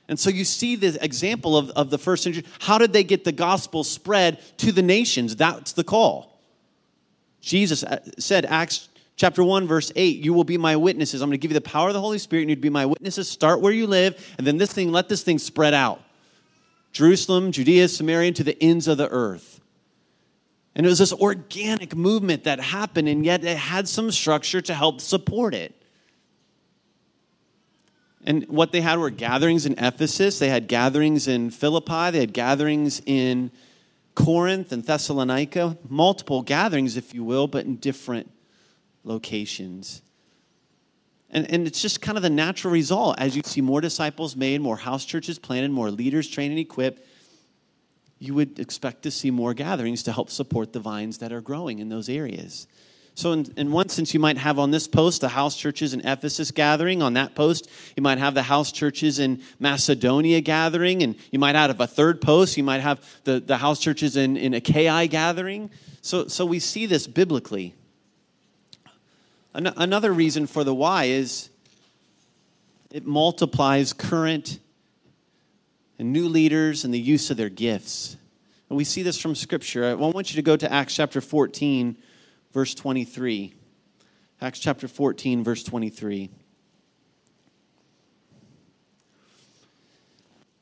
And 0.09 0.19
so 0.19 0.29
you 0.29 0.45
see 0.45 0.75
the 0.75 1.03
example 1.03 1.57
of, 1.57 1.71
of 1.71 1.91
the 1.91 1.99
first 1.99 2.25
century. 2.25 2.45
How 2.59 2.79
did 2.79 2.93
they 2.93 3.05
get 3.05 3.25
the 3.25 3.33
gospel 3.33 3.85
spread 3.85 4.41
to 4.59 4.73
the 4.73 4.83
nations? 4.83 5.37
That's 5.37 5.73
the 5.73 5.85
call. 5.85 6.41
Jesus 7.41 7.85
uh, 7.85 8.01
said, 8.19 8.45
Acts 8.45 8.89
chapter 9.17 9.45
1, 9.45 9.69
verse 9.69 9.93
8, 9.95 10.19
you 10.19 10.33
will 10.33 10.45
be 10.45 10.59
my 10.59 10.77
witnesses. 10.77 11.23
I'm 11.23 11.29
going 11.29 11.39
to 11.39 11.43
give 11.43 11.53
you 11.53 11.55
the 11.55 11.61
power 11.61 11.89
of 11.89 11.95
the 11.95 12.01
Holy 12.01 12.19
Spirit, 12.19 12.43
and 12.43 12.51
you'd 12.51 12.61
be 12.61 12.71
my 12.71 12.87
witnesses. 12.87 13.29
Start 13.29 13.61
where 13.61 13.73
you 13.73 13.87
live, 13.87 14.35
and 14.37 14.47
then 14.47 14.57
this 14.57 14.73
thing, 14.73 14.91
let 14.91 15.09
this 15.09 15.23
thing 15.23 15.39
spread 15.39 15.75
out. 15.75 16.03
Jerusalem, 16.93 17.53
Judea, 17.53 17.89
Samaria, 17.89 18.33
to 18.33 18.45
the 18.45 18.61
ends 18.63 18.89
of 18.89 18.99
the 18.99 19.09
earth. 19.09 19.61
And 20.75 20.87
it 20.87 20.89
was 20.89 20.99
this 20.99 21.13
organic 21.13 21.95
movement 21.95 22.45
that 22.45 22.61
happened, 22.61 23.09
and 23.09 23.25
yet 23.25 23.45
it 23.45 23.57
had 23.57 23.89
some 23.89 24.11
structure 24.11 24.61
to 24.63 24.75
help 24.75 25.01
support 25.01 25.55
it. 25.55 25.80
And 28.25 28.47
what 28.49 28.73
they 28.73 28.81
had 28.81 28.99
were 28.99 29.11
gatherings 29.11 29.65
in 29.65 29.75
Ephesus, 29.79 30.39
they 30.39 30.49
had 30.49 30.69
gatherings 30.69 31.27
in 31.27 31.51
Philippi, 31.51 32.11
they 32.11 32.21
had 32.21 32.33
gatherings 32.33 33.01
in 33.07 33.51
Corinth 34.15 34.73
and 34.73 34.85
Thessalonica, 34.85 35.79
multiple 35.89 36.43
gatherings, 36.43 36.97
if 36.97 37.15
you 37.15 37.25
will, 37.25 37.47
but 37.47 37.65
in 37.65 37.77
different 37.77 38.31
locations. 39.05 40.03
And, 41.31 41.51
and 41.51 41.67
it's 41.67 41.81
just 41.81 42.03
kind 42.03 42.19
of 42.19 42.23
the 42.23 42.31
natural 42.31 42.73
result 42.73 43.19
as 43.19 43.37
you 43.37 43.43
see 43.45 43.61
more 43.61 43.81
disciples 43.81 44.37
made, 44.37 44.61
more 44.61 44.77
house 44.77 45.05
churches 45.05 45.39
planted, 45.39 45.71
more 45.71 45.91
leaders 45.91 46.29
trained 46.29 46.51
and 46.51 46.59
equipped. 46.59 47.07
You 48.19 48.35
would 48.35 48.59
expect 48.59 49.03
to 49.05 49.11
see 49.11 49.31
more 49.31 49.55
gatherings 49.55 50.03
to 50.03 50.13
help 50.13 50.29
support 50.29 50.73
the 50.73 50.81
vines 50.81 51.19
that 51.19 51.33
are 51.33 51.41
growing 51.41 51.79
in 51.79 51.89
those 51.89 52.09
areas. 52.09 52.67
So, 53.15 53.33
in, 53.33 53.53
in, 53.57 53.73
one 53.73 53.89
sense, 53.89 54.15
you 54.15 54.21
might 54.21 54.39
have 54.39 54.59
on 54.59 54.71
this 54.71 54.89
post 54.89 55.21
the 55.21 55.29
house 55.29 55.57
churches 55.57 55.93
in 55.93 56.01
Ephesus 56.07 56.51
gathering. 56.51 57.03
On 57.03 57.15
that 57.15 57.35
post, 57.35 57.69
you 57.97 58.03
might 58.03 58.19
have 58.19 58.35
the 58.35 58.43
house 58.43 58.73
churches 58.73 59.19
in 59.19 59.43
Macedonia 59.59 60.41
gathering. 60.41 61.03
And 61.03 61.17
you 61.31 61.39
might 61.39 61.55
have 61.55 61.79
a 61.81 61.87
third 61.87 62.21
post, 62.21 62.57
you 62.57 62.63
might 62.63 62.81
have 62.81 63.05
the, 63.25 63.41
the 63.41 63.59
house 63.59 63.81
churches 63.81 64.17
in, 64.17 64.37
in 64.37 64.55
Achaia 64.55 65.07
gathering. 65.09 65.71
So, 66.03 66.29
so, 66.29 66.47
we 66.47 66.61
see 66.61 66.87
this 66.87 67.07
biblically. 67.07 67.75
An- 69.53 69.75
another 69.77 70.13
reason 70.13 70.47
for 70.47 70.65
the 70.65 70.75
why 70.75 71.05
is 71.05 71.51
it 72.91 73.07
multiplies 73.07 73.93
current 73.93 74.59
and 75.99 76.13
new 76.13 76.29
leaders 76.29 76.85
and 76.85 76.95
the 76.95 76.99
use 76.99 77.31
of 77.31 77.37
their 77.37 77.51
gifts. 77.51 78.17
And 78.69 78.77
we 78.77 78.85
see 78.85 79.03
this 79.03 79.21
from 79.21 79.35
Scripture. 79.35 79.85
I 79.85 79.95
want 79.95 80.31
you 80.31 80.37
to 80.37 80.43
go 80.43 80.57
to 80.57 80.73
Acts 80.73 80.97
chapter 80.97 81.21
14 81.21 81.97
verse 82.53 82.75
23. 82.75 83.55
Acts 84.41 84.59
chapter 84.59 84.89
14, 84.89 85.45
verse 85.45 85.63
23. 85.63 86.31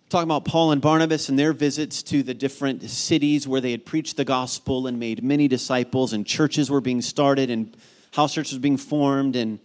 Talking 0.09 0.25
about 0.25 0.47
Paul 0.47 0.73
and 0.73 0.81
Barnabas 0.81 1.29
and 1.29 1.39
their 1.39 1.53
visits 1.53 2.03
to 2.05 2.23
the 2.23 2.33
different 2.33 2.83
cities 2.89 3.47
where 3.47 3.61
they 3.61 3.73
had 3.73 3.85
preached 3.85 4.17
the 4.17 4.25
gospel 4.25 4.87
and 4.87 4.99
made 4.99 5.23
many 5.23 5.49
disciples, 5.49 6.13
and 6.15 6.27
churches 6.27 6.71
were 6.71 6.81
being 6.81 7.03
started, 7.03 7.51
and 7.51 7.77
house 8.13 8.33
churches 8.33 8.55
were 8.55 8.63
being 8.63 8.79
formed. 8.79 9.37
And, 9.37 9.61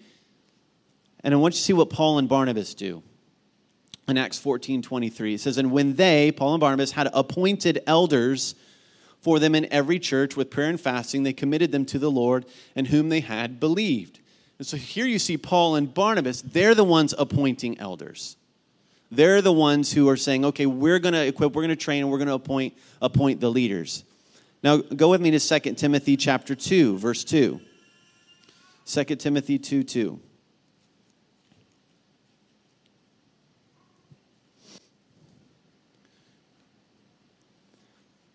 and 1.24 1.34
I 1.34 1.38
want 1.38 1.54
you 1.54 1.60
to 1.60 1.64
see 1.64 1.74
what 1.74 1.90
Paul 1.90 2.18
and 2.18 2.28
Barnabas 2.28 2.74
do 2.74 3.04
in 4.08 4.18
Acts 4.18 4.38
14 4.38 4.82
23. 4.82 5.36
It 5.36 5.40
says, 5.40 5.58
And 5.58 5.72
when 5.72 5.96
they, 5.96 6.32
Paul 6.32 6.56
and 6.56 6.62
Barnabas, 6.62 6.92
had 6.92 7.10
appointed 7.14 7.82
elders 7.88 8.56
for 9.24 9.40
them 9.40 9.56
in 9.56 9.72
every 9.72 10.00
church 10.00 10.36
with 10.36 10.52
prayer 10.52 10.70
and 10.70 10.80
fasting. 10.80 11.24
They 11.24 11.32
committed 11.32 11.72
them 11.72 11.86
to 11.86 11.98
the 11.98 12.12
Lord 12.12 12.46
and 12.76 12.88
whom 12.88 13.08
they 13.08 13.22
had 13.22 13.60
believed. 13.60 14.20
And 14.60 14.68
so 14.68 14.76
here 14.76 15.06
you 15.06 15.18
see 15.18 15.38
Paul 15.38 15.76
and 15.76 15.94
Barnabas, 15.94 16.42
they're 16.42 16.76
the 16.76 16.84
ones 16.84 17.16
appointing 17.18 17.80
elders. 17.80 18.36
They're 19.10 19.42
the 19.42 19.54
ones 19.54 19.94
who 19.94 20.10
are 20.10 20.18
saying, 20.18 20.44
okay, 20.44 20.66
we're 20.66 21.00
going 21.00 21.14
to 21.14 21.26
equip, 21.26 21.54
we're 21.54 21.62
going 21.62 21.70
to 21.70 21.76
train, 21.76 22.02
and 22.02 22.12
we're 22.12 22.18
going 22.18 22.28
to 22.28 22.34
appoint, 22.34 22.74
appoint 23.02 23.40
the 23.40 23.50
leaders. 23.50 24.04
Now, 24.62 24.78
go 24.78 25.10
with 25.10 25.22
me 25.22 25.32
to 25.32 25.40
2 25.40 25.74
Timothy 25.76 26.18
chapter 26.18 26.56
2, 26.56 26.98
verse 26.98 27.24
2. 27.24 27.62
2 28.86 29.04
Timothy 29.04 29.58
2 29.58 29.84
2. 29.84 30.20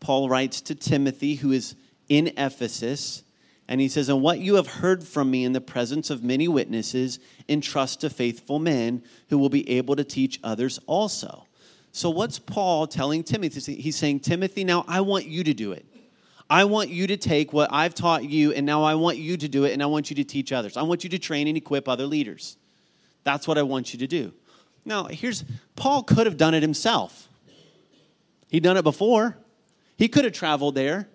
Paul 0.09 0.31
writes 0.31 0.63
to 0.63 0.75
Timothy, 0.75 1.35
who 1.35 1.53
is 1.53 1.75
in 2.09 2.29
Ephesus, 2.39 3.25
and 3.69 3.79
he 3.79 3.89
says, 3.89 4.09
And 4.09 4.23
what 4.23 4.39
you 4.39 4.55
have 4.55 4.67
heard 4.67 5.05
from 5.05 5.31
me 5.31 5.45
in 5.45 5.53
the 5.53 5.61
presence 5.61 6.09
of 6.09 6.25
many 6.25 6.49
witnesses, 6.49 7.19
entrust 7.47 8.01
to 8.01 8.09
faithful 8.09 8.59
men 8.59 9.03
who 9.29 9.37
will 9.37 9.51
be 9.51 9.69
able 9.69 9.97
to 9.97 10.05
teach 10.05 10.41
others 10.43 10.81
also. 10.87 11.47
So, 11.93 12.09
what's 12.09 12.39
Paul 12.39 12.87
telling 12.87 13.23
Timothy? 13.23 13.75
He's 13.75 13.97
saying, 13.97 14.21
Timothy, 14.21 14.65
now 14.65 14.83
I 14.89 15.03
want 15.03 15.27
you 15.27 15.45
to 15.45 15.53
do 15.53 15.73
it. 15.73 15.85
I 16.49 16.65
want 16.65 16.89
you 16.89 17.07
to 17.09 17.19
take 17.19 17.53
what 17.53 17.69
I've 17.71 17.95
taught 17.95 18.25
you, 18.25 18.53
and 18.55 18.65
now 18.65 18.83
I 18.85 18.95
want 18.95 19.19
you 19.19 19.37
to 19.37 19.47
do 19.47 19.65
it, 19.65 19.75
and 19.75 19.83
I 19.83 19.87
want 19.87 20.09
you 20.09 20.17
to 20.17 20.25
teach 20.25 20.53
others. 20.53 20.79
I 20.79 20.83
want 20.85 21.05
you 21.05 21.11
to 21.11 21.19
train 21.19 21.49
and 21.49 21.57
equip 21.59 21.87
other 21.87 22.07
leaders. 22.07 22.57
That's 23.25 23.47
what 23.47 23.59
I 23.59 23.63
want 23.63 23.93
you 23.93 23.99
to 23.99 24.07
do. 24.07 24.33
Now, 24.87 25.05
here's 25.05 25.45
Paul 25.77 26.03
could 26.03 26.25
have 26.25 26.39
done 26.39 26.55
it 26.55 26.63
himself. 26.63 27.29
He'd 28.49 28.63
done 28.63 28.79
it 28.79 28.85
before. 28.85 29.37
He 29.99 30.07
could 30.09 30.25
have 30.25 30.33
traveled 30.33 30.77
there. 30.77 31.09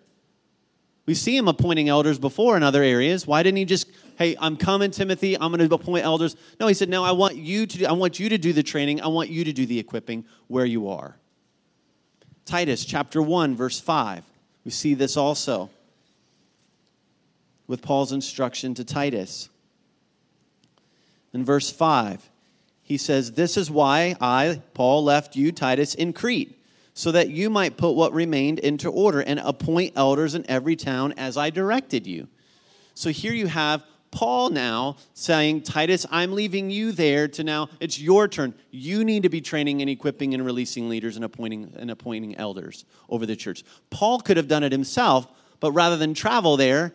We 1.06 1.16
see 1.16 1.36
him 1.36 1.48
appointing 1.48 1.90
elders 1.90 2.20
before 2.20 2.56
in 2.56 2.64
other 2.64 2.84
areas. 2.84 3.26
Why 3.26 3.44
didn't 3.44 3.58
he 3.58 3.66
just, 3.66 3.90
hey, 4.18 4.36
I'm 4.40 4.56
coming, 4.58 4.92
Timothy, 4.92 5.36
I'm 5.36 5.52
going 5.52 5.68
to 5.68 5.76
appoint 5.76 6.06
elders? 6.06 6.36
No, 6.60 6.68
he 6.68 6.74
said, 6.74 6.90
no, 6.90 7.04
I 7.04 7.12
want 7.12 7.36
you 7.36 7.66
to 7.66 7.78
do, 7.78 7.86
I 7.86 7.94
want 7.94 8.20
you 8.20 8.30
to 8.30 8.38
do 8.38 8.54
the 8.54 8.64
training. 8.64 9.02
I 9.02 9.08
want 9.08 9.30
you 9.30 9.46
to 9.46 9.54
do 9.54 9.66
the 9.66 9.80
equipping 9.80 10.26
where 10.48 10.66
you 10.66 10.90
are. 10.90 11.18
Titus 12.46 12.86
chapter 12.86 13.22
1, 13.22 13.56
verse 13.56 13.80
5. 13.80 14.24
We 14.66 14.72
see 14.72 14.94
this 14.94 15.18
also 15.18 15.70
with 17.68 17.82
Paul's 17.82 18.12
instruction 18.12 18.74
to 18.76 18.84
Titus. 18.84 19.50
In 21.34 21.44
verse 21.44 21.72
5, 21.72 22.30
he 22.82 22.98
says, 22.98 23.32
This 23.34 23.58
is 23.58 23.72
why 23.72 24.16
I, 24.22 24.62
Paul, 24.74 25.04
left 25.06 25.36
you, 25.36 25.52
Titus, 25.52 25.96
in 25.96 26.14
Crete 26.14 26.58
so 26.94 27.12
that 27.12 27.30
you 27.30 27.50
might 27.50 27.78
put 27.78 27.92
what 27.92 28.14
remained 28.14 28.60
into 28.60 28.90
order 28.90 29.22
and 29.22 29.40
appoint 29.40 29.94
elders 29.96 30.36
in 30.36 30.50
every 30.50 30.76
town 30.76 31.14
as 31.18 31.38
I 31.38 31.50
directed 31.50 32.06
you. 32.06 32.28
So 32.94 33.10
here 33.10 33.34
you 33.34 33.48
have 33.48 33.84
Paul 34.12 34.52
now 34.52 34.98
saying, 35.16 35.64
Titus, 35.64 36.06
I'm 36.12 36.34
leaving 36.34 36.70
you 36.70 36.92
there 36.92 37.28
to 37.30 37.44
now, 37.44 37.70
it's 37.80 38.00
your 38.00 38.28
turn. 38.28 38.54
You 38.70 39.04
need 39.04 39.24
to 39.24 39.30
be 39.30 39.42
training 39.42 39.82
and 39.82 39.90
equipping 39.90 40.36
and 40.36 40.46
releasing 40.46 40.88
leaders 40.88 41.16
and 41.16 41.26
appointing, 41.26 41.74
and 41.76 41.90
appointing 41.90 42.36
elders 42.36 42.86
over 43.10 43.26
the 43.26 43.36
church. 43.36 43.64
Paul 43.90 44.20
could 44.20 44.38
have 44.38 44.48
done 44.48 44.64
it 44.64 44.72
himself, 44.72 45.28
but 45.60 45.72
rather 45.72 45.98
than 45.98 46.14
travel 46.14 46.58
there, 46.58 46.94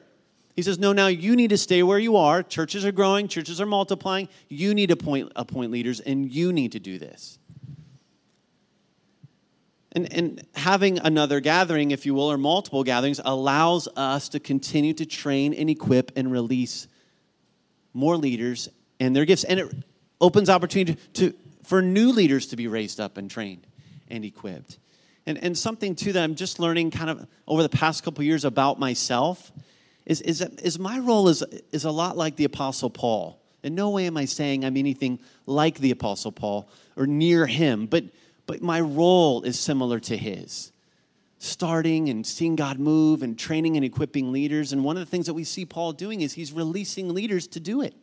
he 0.55 0.63
says, 0.63 0.79
No, 0.79 0.93
now 0.93 1.09
you 1.09 1.35
need 1.35 1.51
to 1.51 1.59
stay 1.59 1.83
where 1.83 1.99
you 1.99 2.17
are. 2.17 2.43
Churches 2.45 2.85
are 2.85 2.93
growing, 2.93 3.27
churches 3.27 3.61
are 3.61 3.67
multiplying. 3.67 4.29
You 4.49 4.73
need 4.75 4.89
to 4.89 4.95
appoint, 4.95 5.33
appoint 5.35 5.73
leaders, 5.73 5.99
and 5.99 6.33
you 6.33 6.53
need 6.53 6.73
to 6.73 6.81
do 6.81 6.99
this. 6.99 7.38
And, 9.93 10.13
and 10.13 10.47
having 10.55 10.99
another 10.99 11.41
gathering, 11.41 11.93
if 11.93 12.05
you 12.05 12.15
will, 12.15 12.31
or 12.31 12.37
multiple 12.37 12.85
gatherings, 12.85 13.21
allows 13.25 13.89
us 13.97 14.29
to 14.31 14.41
continue 14.41 14.93
to 14.95 15.07
train 15.07 15.55
and 15.55 15.71
equip 15.71 16.13
and 16.17 16.31
release 16.31 16.89
more 17.95 18.17
leaders 18.17 18.69
and 19.01 19.17
their 19.17 19.25
gifts. 19.25 19.45
And 19.45 19.61
it 19.61 19.75
opens 20.21 20.51
opportunity 20.51 21.01
to, 21.15 21.33
for 21.65 21.81
new 21.81 22.13
leaders 22.13 22.49
to 22.49 22.57
be 22.57 22.67
raised 22.67 23.01
up 23.01 23.17
and 23.17 23.31
trained 23.31 23.67
and 24.09 24.25
equipped. 24.25 24.79
And, 25.25 25.43
and 25.43 25.57
something, 25.57 25.95
too, 25.95 26.13
that 26.13 26.23
I'm 26.23 26.35
just 26.35 26.59
learning 26.59 26.91
kind 26.91 27.09
of 27.09 27.27
over 27.47 27.63
the 27.63 27.69
past 27.69 28.03
couple 28.03 28.25
years 28.25 28.45
about 28.45 28.79
myself 28.79 29.51
is, 30.05 30.21
is, 30.21 30.79
my 30.79 30.99
role 30.99 31.29
is, 31.29 31.43
is 31.73 31.85
a 31.85 31.91
lot 31.91 32.17
like 32.17 32.37
the 32.37 32.45
Apostle 32.45 32.91
Paul. 32.91 33.41
In 33.63 33.75
no 33.75 33.91
way 33.91 34.07
am 34.07 34.17
I 34.17 34.27
saying 34.27 34.65
I'm 34.65 34.77
anything 34.77 35.19
like 35.45 35.79
the 35.79 35.91
Apostle 35.91 36.33
Paul 36.33 36.69
or 36.97 37.07
near 37.07 37.47
him, 37.47 37.87
but, 37.87 38.05
but 38.49 38.63
my 38.63 38.81
role 38.81 39.43
is 39.43 39.61
similar 39.61 40.01
to 40.01 40.17
his 40.17 40.73
starting 41.41 42.09
and 42.09 42.27
seeing 42.27 42.57
God 42.57 42.81
move 42.81 43.23
and 43.23 43.39
training 43.39 43.77
and 43.77 43.85
equipping 43.85 44.33
leaders. 44.33 44.73
And 44.73 44.83
one 44.83 44.97
of 44.97 45.01
the 45.01 45.07
things 45.07 45.27
that 45.27 45.35
we 45.35 45.45
see 45.45 45.65
Paul 45.65 45.93
doing 45.93 46.21
is 46.21 46.33
he's 46.33 46.53
releasing 46.53 47.15
leaders 47.15 47.47
to 47.49 47.61
do 47.61 47.81
it. 47.81 47.95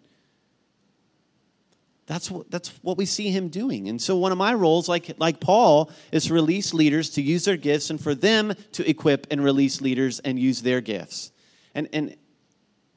That's 2.06 2.32
what, 2.32 2.50
that's 2.50 2.70
what 2.82 2.98
we 2.98 3.06
see 3.06 3.30
him 3.32 3.50
doing. 3.50 3.90
And 3.90 4.00
so, 4.00 4.16
one 4.16 4.32
of 4.32 4.38
my 4.38 4.54
roles, 4.54 4.88
like, 4.88 5.16
like 5.18 5.40
Paul, 5.40 5.90
is 6.12 6.26
to 6.26 6.34
release 6.34 6.74
leaders 6.74 7.10
to 7.12 7.22
use 7.22 7.46
their 7.46 7.58
gifts 7.58 7.90
and 7.90 8.00
for 8.00 8.14
them 8.14 8.54
to 8.74 8.88
equip 8.88 9.28
and 9.32 9.44
release 9.44 9.82
leaders 9.82 10.20
and 10.20 10.40
use 10.40 10.62
their 10.62 10.80
gifts. 10.80 11.32
And, 11.74 11.90
and, 11.92 12.16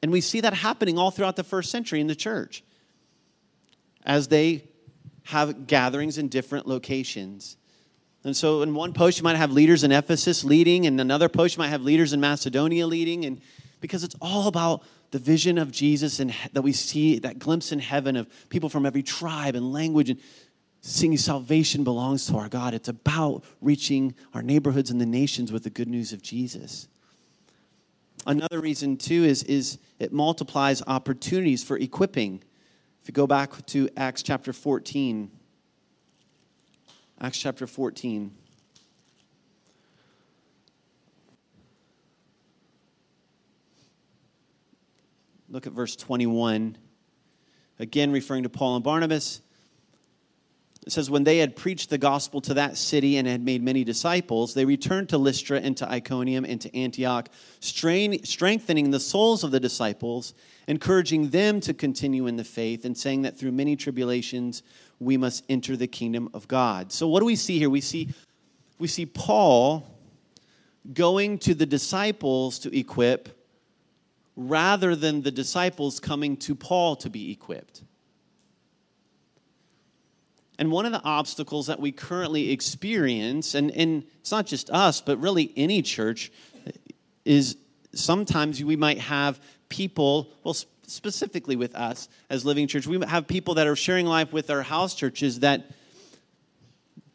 and 0.03 0.11
we 0.11 0.21
see 0.21 0.41
that 0.41 0.53
happening 0.53 0.99
all 0.99 1.09
throughout 1.09 1.35
the 1.35 1.43
first 1.43 1.71
century 1.71 1.99
in 1.99 2.07
the 2.07 2.15
church 2.15 2.63
as 4.05 4.27
they 4.27 4.69
have 5.29 5.67
gatherings 5.67 6.17
in 6.17 6.27
different 6.27 6.67
locations. 6.67 7.57
And 8.23 8.35
so, 8.35 8.61
in 8.61 8.73
one 8.73 8.93
post, 8.93 9.17
you 9.17 9.23
might 9.23 9.37
have 9.37 9.51
leaders 9.51 9.83
in 9.83 9.91
Ephesus 9.91 10.43
leading, 10.43 10.85
and 10.85 10.99
another 10.99 11.29
post, 11.29 11.55
you 11.55 11.61
might 11.61 11.69
have 11.69 11.83
leaders 11.83 12.11
in 12.13 12.19
Macedonia 12.19 12.85
leading, 12.85 13.25
and 13.25 13.39
because 13.79 14.03
it's 14.03 14.15
all 14.21 14.47
about 14.47 14.83
the 15.11 15.19
vision 15.19 15.57
of 15.57 15.71
Jesus 15.71 16.19
and 16.19 16.33
that 16.53 16.61
we 16.61 16.73
see 16.73 17.19
that 17.19 17.39
glimpse 17.39 17.71
in 17.71 17.79
heaven 17.79 18.15
of 18.15 18.27
people 18.49 18.69
from 18.69 18.85
every 18.85 19.01
tribe 19.01 19.55
and 19.55 19.73
language 19.73 20.09
and 20.09 20.19
singing 20.81 21.17
salvation 21.17 21.83
belongs 21.83 22.27
to 22.27 22.37
our 22.37 22.49
God. 22.49 22.73
It's 22.73 22.89
about 22.89 23.43
reaching 23.61 24.13
our 24.33 24.41
neighborhoods 24.41 24.91
and 24.91 25.01
the 25.01 25.05
nations 25.05 25.51
with 25.51 25.63
the 25.63 25.69
good 25.69 25.87
news 25.87 26.13
of 26.13 26.21
Jesus. 26.21 26.87
Another 28.27 28.59
reason, 28.59 28.97
too, 28.97 29.23
is, 29.23 29.43
is 29.43 29.79
it 29.97 30.11
multiplies 30.13 30.83
opportunities 30.85 31.63
for 31.63 31.77
equipping. 31.77 32.43
If 33.01 33.07
you 33.07 33.13
go 33.13 33.27
back 33.27 33.65
to 33.67 33.89
Acts 33.97 34.21
chapter 34.23 34.53
14, 34.53 35.31
Acts 37.21 37.37
chapter 37.37 37.67
14. 37.67 38.31
Look 45.49 45.65
at 45.65 45.73
verse 45.73 45.95
21. 45.95 46.77
Again, 47.79 48.11
referring 48.11 48.43
to 48.43 48.49
Paul 48.49 48.75
and 48.75 48.83
Barnabas. 48.83 49.41
It 50.89 50.93
says, 50.93 51.11
When 51.11 51.23
they 51.23 51.37
had 51.37 51.55
preached 51.55 51.91
the 51.91 51.99
gospel 51.99 52.41
to 52.41 52.55
that 52.55 52.75
city 52.75 53.17
and 53.17 53.27
had 53.27 53.45
made 53.45 53.61
many 53.61 53.83
disciples, 53.83 54.55
they 54.55 54.65
returned 54.65 55.09
to 55.09 55.19
Lystra 55.19 55.59
and 55.59 55.77
to 55.77 55.87
Iconium 55.87 56.45
and 56.45 56.59
to 56.61 56.75
Antioch, 56.75 57.29
strain, 57.59 58.23
strengthening 58.23 58.89
the 58.89 58.99
souls 58.99 59.43
of 59.43 59.51
the 59.51 59.59
disciples, 59.59 60.33
encouraging 60.67 61.29
them 61.29 61.59
to 61.59 61.75
continue 61.75 62.25
in 62.25 62.37
the 62.37 62.43
faith, 62.43 62.85
and 62.85 62.97
saying 62.97 63.21
that 63.21 63.37
through 63.37 63.51
many 63.51 63.75
tribulations 63.75 64.63
we 64.99 65.15
must 65.15 65.45
enter 65.47 65.77
the 65.77 65.85
kingdom 65.85 66.27
of 66.33 66.47
God. 66.47 66.91
So 66.91 67.07
what 67.07 67.19
do 67.19 67.27
we 67.27 67.35
see 67.35 67.59
here? 67.59 67.69
We 67.69 67.81
see 67.81 68.09
we 68.79 68.87
see 68.87 69.05
Paul 69.05 69.85
going 70.91 71.37
to 71.37 71.53
the 71.53 71.67
disciples 71.67 72.57
to 72.57 72.75
equip 72.75 73.29
rather 74.35 74.95
than 74.95 75.21
the 75.21 75.29
disciples 75.29 75.99
coming 75.99 76.35
to 76.37 76.55
Paul 76.55 76.95
to 76.95 77.11
be 77.11 77.31
equipped. 77.31 77.83
And 80.59 80.71
one 80.71 80.85
of 80.85 80.91
the 80.91 81.01
obstacles 81.03 81.67
that 81.67 81.79
we 81.79 81.93
currently 81.93 82.51
experience, 82.51 83.55
and, 83.55 83.71
and 83.71 84.03
it's 84.19 84.31
not 84.31 84.45
just 84.45 84.69
us, 84.69 84.99
but 84.99 85.17
really 85.17 85.53
any 85.55 85.81
church, 85.81 86.33
is 87.23 87.55
sometimes 87.93 88.61
we 88.61 88.75
might 88.75 88.99
have 88.99 89.39
people, 89.69 90.27
well, 90.43 90.55
specifically 90.85 91.55
with 91.55 91.75
us 91.75 92.09
as 92.29 92.43
Living 92.43 92.67
Church, 92.67 92.85
we 92.87 92.99
have 93.07 93.25
people 93.25 93.53
that 93.53 93.67
are 93.67 93.75
sharing 93.77 94.05
life 94.05 94.33
with 94.33 94.49
our 94.49 94.61
house 94.61 94.95
churches 94.95 95.39
that, 95.39 95.71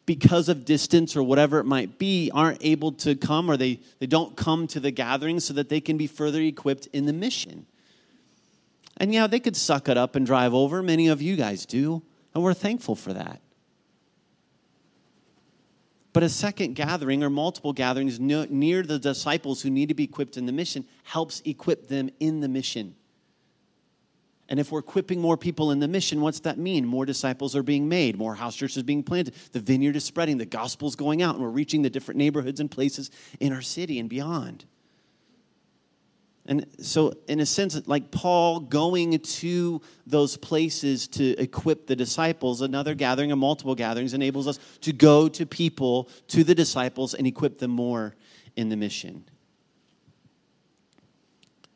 because 0.07 0.49
of 0.49 0.65
distance 0.65 1.15
or 1.15 1.21
whatever 1.21 1.59
it 1.59 1.65
might 1.65 1.99
be, 1.99 2.31
aren't 2.33 2.65
able 2.65 2.93
to 2.93 3.13
come 3.13 3.49
or 3.49 3.57
they, 3.57 3.79
they 3.99 4.07
don't 4.07 4.35
come 4.35 4.65
to 4.65 4.79
the 4.79 4.89
gathering 4.89 5.39
so 5.39 5.53
that 5.53 5.69
they 5.69 5.79
can 5.79 5.97
be 5.97 6.07
further 6.07 6.41
equipped 6.41 6.87
in 6.93 7.05
the 7.05 7.13
mission. 7.13 7.67
And 8.97 9.13
yeah, 9.13 9.27
they 9.27 9.39
could 9.39 9.55
suck 9.55 9.87
it 9.87 9.97
up 9.97 10.15
and 10.15 10.25
drive 10.25 10.55
over. 10.55 10.81
Many 10.81 11.09
of 11.09 11.21
you 11.21 11.35
guys 11.35 11.67
do, 11.67 12.01
and 12.35 12.43
we're 12.43 12.53
thankful 12.53 12.95
for 12.95 13.13
that. 13.13 13.41
But 16.13 16.23
a 16.23 16.29
second 16.29 16.75
gathering 16.75 17.23
or 17.23 17.29
multiple 17.29 17.73
gatherings 17.73 18.19
near 18.19 18.83
the 18.83 18.99
disciples 18.99 19.61
who 19.61 19.69
need 19.69 19.89
to 19.89 19.95
be 19.95 20.03
equipped 20.03 20.37
in 20.37 20.45
the 20.45 20.51
mission 20.51 20.85
helps 21.03 21.41
equip 21.45 21.87
them 21.87 22.09
in 22.19 22.41
the 22.41 22.47
mission. 22.47 22.95
And 24.47 24.59
if 24.59 24.71
we're 24.71 24.79
equipping 24.79 25.19
more 25.19 25.37
people 25.37 25.71
in 25.71 25.79
the 25.79 25.87
mission, 25.87 26.21
what's 26.21 26.39
that 26.41 26.57
mean? 26.59 26.85
More 26.85 27.05
disciples 27.05 27.55
are 27.55 27.63
being 27.63 27.89
made, 27.89 28.17
more 28.17 28.35
house 28.35 28.55
churches 28.55 28.83
being 28.83 29.01
planted, 29.01 29.33
the 29.51 29.59
vineyard 29.59 29.95
is 29.95 30.05
spreading, 30.05 30.37
the 30.37 30.45
gospel's 30.45 30.95
going 30.95 31.21
out, 31.21 31.35
and 31.35 31.43
we're 31.43 31.49
reaching 31.49 31.81
the 31.81 31.89
different 31.89 32.17
neighborhoods 32.17 32.59
and 32.59 32.69
places 32.69 33.09
in 33.39 33.51
our 33.51 33.63
city 33.63 33.97
and 33.97 34.07
beyond. 34.07 34.65
And 36.47 36.67
so, 36.79 37.13
in 37.27 37.39
a 37.39 37.45
sense, 37.45 37.87
like 37.87 38.11
Paul 38.11 38.59
going 38.59 39.17
to 39.17 39.81
those 40.05 40.37
places 40.37 41.07
to 41.09 41.35
equip 41.41 41.87
the 41.87 41.95
disciples, 41.95 42.61
another 42.61 42.93
gathering 42.93 43.31
of 43.31 43.39
multiple 43.39 43.73
gatherings 43.73 44.13
enables 44.13 44.47
us 44.47 44.59
to 44.81 44.93
go 44.93 45.27
to 45.27 45.45
people, 45.47 46.07
to 46.27 46.43
the 46.43 46.53
disciples, 46.53 47.15
and 47.15 47.25
equip 47.25 47.57
them 47.57 47.71
more 47.71 48.15
in 48.55 48.69
the 48.69 48.75
mission. 48.75 49.25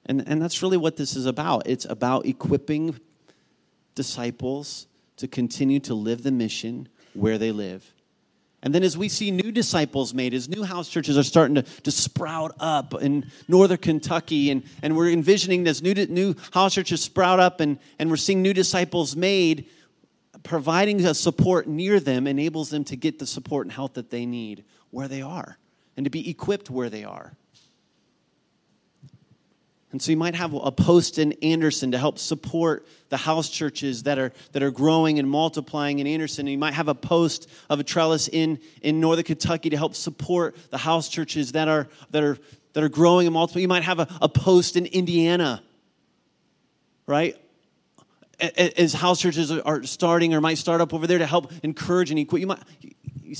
And, 0.05 0.27
and 0.27 0.41
that's 0.41 0.61
really 0.61 0.77
what 0.77 0.97
this 0.97 1.15
is 1.15 1.25
about. 1.25 1.67
It's 1.67 1.85
about 1.85 2.27
equipping 2.27 2.99
disciples 3.95 4.87
to 5.17 5.27
continue 5.27 5.79
to 5.81 5.93
live 5.95 6.23
the 6.23 6.31
mission 6.31 6.89
where 7.13 7.37
they 7.37 7.51
live. 7.51 7.91
And 8.61 8.75
then, 8.75 8.83
as 8.83 8.97
we 8.97 9.07
see 9.07 9.31
new 9.31 9.51
disciples 9.51 10.13
made, 10.13 10.33
as 10.33 10.49
new 10.49 10.63
house 10.63 10.89
churches 10.89 11.17
are 11.17 11.23
starting 11.23 11.55
to, 11.55 11.61
to 11.61 11.91
sprout 11.91 12.55
up 12.59 12.93
in 13.01 13.31
northern 13.47 13.77
Kentucky, 13.77 14.51
and, 14.51 14.63
and 14.83 14.97
we're 14.97 15.09
envisioning 15.09 15.63
this 15.63 15.81
new, 15.81 15.93
new 15.93 16.35
house 16.51 16.73
churches 16.73 17.01
sprout 17.01 17.39
up, 17.39 17.61
and, 17.61 17.79
and 17.99 18.09
we're 18.09 18.17
seeing 18.17 18.41
new 18.41 18.53
disciples 18.53 19.15
made, 19.15 19.69
providing 20.43 21.05
a 21.05 21.13
support 21.13 21.67
near 21.67 22.01
them 22.01 22.27
enables 22.27 22.69
them 22.69 22.83
to 22.85 22.97
get 22.97 23.19
the 23.19 23.27
support 23.27 23.65
and 23.65 23.71
help 23.71 23.93
that 23.93 24.09
they 24.09 24.25
need 24.25 24.65
where 24.91 25.07
they 25.07 25.21
are 25.21 25.57
and 25.95 26.05
to 26.05 26.09
be 26.09 26.29
equipped 26.29 26.69
where 26.69 26.89
they 26.89 27.03
are. 27.03 27.33
And 29.91 29.99
so 29.99 30.11
you 30.11 30.17
might 30.17 30.35
have 30.35 30.53
a 30.53 30.71
post 30.71 31.17
in 31.17 31.33
Anderson 31.41 31.91
to 31.91 31.97
help 31.97 32.19
support 32.19 32.85
the 33.09 33.17
house 33.17 33.49
churches 33.49 34.03
that 34.03 34.19
are, 34.19 34.31
that 34.51 34.61
are 34.61 34.69
growing 34.69 35.17
and 35.17 35.27
multiplying 35.27 35.97
in 35.97 36.05
Anderson. 36.05 36.41
And 36.41 36.51
you 36.51 36.59
might 36.59 36.75
have 36.75 36.87
a 36.87 36.95
post 36.95 37.49
of 37.71 37.79
a 37.79 37.83
trellis 37.83 38.27
in, 38.27 38.59
in 38.83 38.99
northern 38.99 39.25
Kentucky 39.25 39.71
to 39.71 39.77
help 39.77 39.95
support 39.95 40.55
the 40.69 40.77
house 40.77 41.09
churches 41.09 41.53
that 41.53 41.67
are, 41.67 41.87
that 42.11 42.23
are, 42.23 42.37
that 42.73 42.83
are 42.83 42.89
growing 42.89 43.25
and 43.25 43.33
multiplying. 43.33 43.63
You 43.63 43.67
might 43.67 43.83
have 43.83 43.99
a, 43.99 44.07
a 44.21 44.29
post 44.29 44.75
in 44.75 44.85
Indiana, 44.85 45.63
right? 47.07 47.35
As 48.39 48.93
house 48.93 49.19
churches 49.19 49.51
are 49.51 49.83
starting 49.83 50.35
or 50.35 50.39
might 50.39 50.59
start 50.59 50.81
up 50.81 50.93
over 50.93 51.07
there 51.07 51.17
to 51.17 51.25
help 51.25 51.51
encourage 51.63 52.11
and 52.11 52.19
equip. 52.19 52.41
You 52.41 52.47
might, 52.47 52.59
you, 52.79 53.35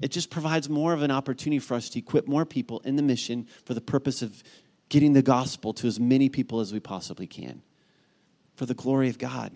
it 0.00 0.08
just 0.08 0.30
provides 0.30 0.68
more 0.68 0.92
of 0.92 1.02
an 1.02 1.10
opportunity 1.10 1.58
for 1.58 1.74
us 1.74 1.88
to 1.90 1.98
equip 1.98 2.28
more 2.28 2.44
people 2.44 2.80
in 2.84 2.96
the 2.96 3.02
mission 3.02 3.46
for 3.64 3.74
the 3.74 3.80
purpose 3.80 4.22
of 4.22 4.42
getting 4.88 5.12
the 5.12 5.22
gospel 5.22 5.72
to 5.74 5.86
as 5.86 5.98
many 5.98 6.28
people 6.28 6.60
as 6.60 6.72
we 6.72 6.80
possibly 6.80 7.26
can 7.26 7.62
for 8.54 8.66
the 8.66 8.74
glory 8.74 9.08
of 9.08 9.18
God. 9.18 9.52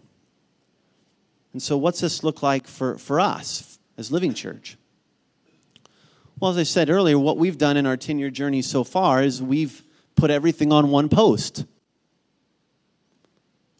And 1.52 1.62
so, 1.62 1.76
what's 1.76 2.00
this 2.00 2.22
look 2.22 2.42
like 2.42 2.66
for, 2.66 2.98
for 2.98 3.20
us 3.20 3.78
as 3.96 4.10
Living 4.10 4.34
Church? 4.34 4.76
Well, 6.40 6.50
as 6.50 6.58
I 6.58 6.64
said 6.64 6.90
earlier, 6.90 7.18
what 7.18 7.36
we've 7.36 7.58
done 7.58 7.76
in 7.76 7.86
our 7.86 7.96
10 7.96 8.18
year 8.18 8.30
journey 8.30 8.62
so 8.62 8.84
far 8.84 9.22
is 9.22 9.42
we've 9.42 9.82
put 10.16 10.30
everything 10.30 10.72
on 10.72 10.90
one 10.90 11.08
post. 11.08 11.64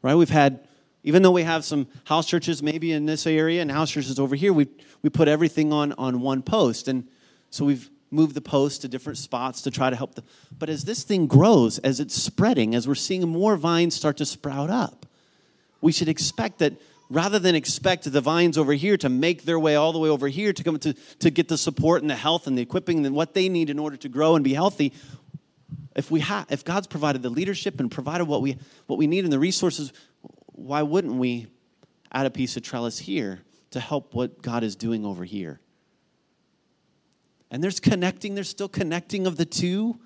Right? 0.02 0.14
We've 0.14 0.30
had, 0.30 0.60
even 1.04 1.22
though 1.22 1.30
we 1.30 1.42
have 1.42 1.64
some 1.64 1.88
house 2.04 2.26
churches 2.26 2.62
maybe 2.62 2.92
in 2.92 3.06
this 3.06 3.26
area 3.26 3.60
and 3.60 3.70
house 3.70 3.90
churches 3.90 4.18
over 4.18 4.36
here, 4.36 4.52
we, 4.52 4.68
we 5.02 5.10
put 5.10 5.28
everything 5.28 5.72
on, 5.72 5.92
on 5.92 6.20
one 6.20 6.42
post. 6.42 6.88
And 6.88 7.08
so 7.50 7.64
we've 7.64 7.90
moved 8.10 8.34
the 8.34 8.40
post 8.40 8.82
to 8.82 8.88
different 8.88 9.18
spots 9.18 9.62
to 9.62 9.70
try 9.70 9.90
to 9.90 9.96
help 9.96 10.14
the. 10.14 10.22
But 10.56 10.68
as 10.68 10.84
this 10.84 11.02
thing 11.02 11.26
grows, 11.26 11.78
as 11.78 11.98
it's 11.98 12.14
spreading, 12.14 12.74
as 12.74 12.86
we're 12.86 12.94
seeing 12.94 13.26
more 13.28 13.56
vines 13.56 13.94
start 13.94 14.18
to 14.18 14.26
sprout 14.26 14.70
up, 14.70 15.06
we 15.80 15.90
should 15.90 16.08
expect 16.08 16.58
that 16.58 16.74
rather 17.10 17.38
than 17.38 17.54
expect 17.54 18.10
the 18.10 18.20
vines 18.20 18.56
over 18.56 18.72
here 18.72 18.96
to 18.96 19.08
make 19.08 19.42
their 19.42 19.58
way 19.58 19.74
all 19.74 19.92
the 19.92 19.98
way 19.98 20.08
over 20.08 20.28
here 20.28 20.52
to 20.52 20.62
come 20.62 20.78
to, 20.78 20.94
to 21.18 21.30
get 21.30 21.48
the 21.48 21.58
support 21.58 22.00
and 22.00 22.10
the 22.10 22.16
health 22.16 22.46
and 22.46 22.56
the 22.56 22.62
equipping 22.62 23.04
and 23.04 23.14
what 23.14 23.34
they 23.34 23.48
need 23.48 23.68
in 23.68 23.78
order 23.78 23.96
to 23.96 24.08
grow 24.08 24.34
and 24.34 24.44
be 24.44 24.54
healthy 24.54 24.92
if 25.94 26.10
we 26.10 26.20
have 26.20 26.46
if 26.50 26.64
god's 26.64 26.86
provided 26.86 27.22
the 27.22 27.28
leadership 27.28 27.78
and 27.80 27.90
provided 27.90 28.24
what 28.24 28.40
we 28.40 28.56
what 28.86 28.98
we 28.98 29.06
need 29.06 29.24
and 29.24 29.32
the 29.32 29.38
resources 29.38 29.92
why 30.62 30.82
wouldn't 30.82 31.14
we 31.14 31.46
add 32.12 32.26
a 32.26 32.30
piece 32.30 32.56
of 32.56 32.62
trellis 32.62 32.98
here 32.98 33.40
to 33.70 33.80
help 33.80 34.14
what 34.14 34.42
god 34.42 34.62
is 34.62 34.76
doing 34.76 35.04
over 35.04 35.24
here 35.24 35.60
and 37.50 37.62
there's 37.62 37.80
connecting 37.80 38.34
there's 38.34 38.48
still 38.48 38.68
connecting 38.68 39.26
of 39.26 39.36
the 39.36 39.44
two 39.44 39.98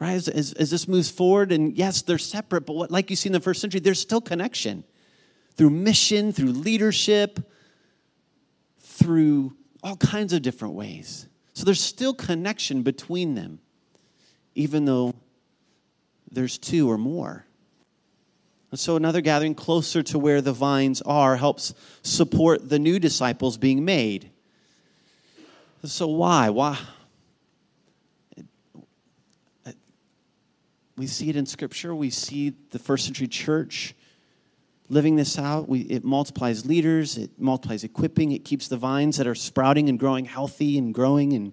right 0.00 0.12
as, 0.12 0.28
as, 0.28 0.52
as 0.54 0.70
this 0.70 0.88
moves 0.88 1.10
forward 1.10 1.52
and 1.52 1.76
yes 1.76 2.02
they're 2.02 2.18
separate 2.18 2.62
but 2.66 2.74
what 2.74 2.90
like 2.90 3.10
you 3.10 3.16
see 3.16 3.28
in 3.28 3.32
the 3.32 3.40
first 3.40 3.60
century 3.60 3.80
there's 3.80 4.00
still 4.00 4.20
connection 4.20 4.84
through 5.56 5.70
mission, 5.70 6.32
through 6.32 6.52
leadership, 6.52 7.50
through 8.80 9.56
all 9.82 9.96
kinds 9.96 10.32
of 10.32 10.42
different 10.42 10.74
ways. 10.74 11.28
So 11.52 11.64
there's 11.64 11.80
still 11.80 12.14
connection 12.14 12.82
between 12.82 13.34
them, 13.34 13.60
even 14.54 14.84
though 14.84 15.14
there's 16.30 16.58
two 16.58 16.90
or 16.90 16.98
more. 16.98 17.43
And 18.74 18.78
so 18.80 18.96
another 18.96 19.20
gathering 19.20 19.54
closer 19.54 20.02
to 20.02 20.18
where 20.18 20.40
the 20.40 20.52
vines 20.52 21.00
are 21.02 21.36
helps 21.36 21.74
support 22.02 22.68
the 22.68 22.80
new 22.80 22.98
disciples 22.98 23.56
being 23.56 23.84
made. 23.84 24.32
So 25.84 26.08
why? 26.08 26.50
Why? 26.50 26.76
We 30.96 31.06
see 31.06 31.30
it 31.30 31.36
in 31.36 31.46
Scripture. 31.46 31.94
We 31.94 32.10
see 32.10 32.52
the 32.70 32.80
first 32.80 33.04
century 33.04 33.28
church 33.28 33.94
living 34.88 35.14
this 35.14 35.38
out. 35.38 35.68
We, 35.68 35.82
it 35.82 36.02
multiplies 36.02 36.66
leaders, 36.66 37.16
it 37.16 37.30
multiplies 37.38 37.84
equipping, 37.84 38.32
it 38.32 38.44
keeps 38.44 38.66
the 38.66 38.76
vines 38.76 39.18
that 39.18 39.28
are 39.28 39.36
sprouting 39.36 39.88
and 39.88 40.00
growing 40.00 40.24
healthy 40.24 40.78
and 40.78 40.92
growing. 40.92 41.32
And, 41.34 41.52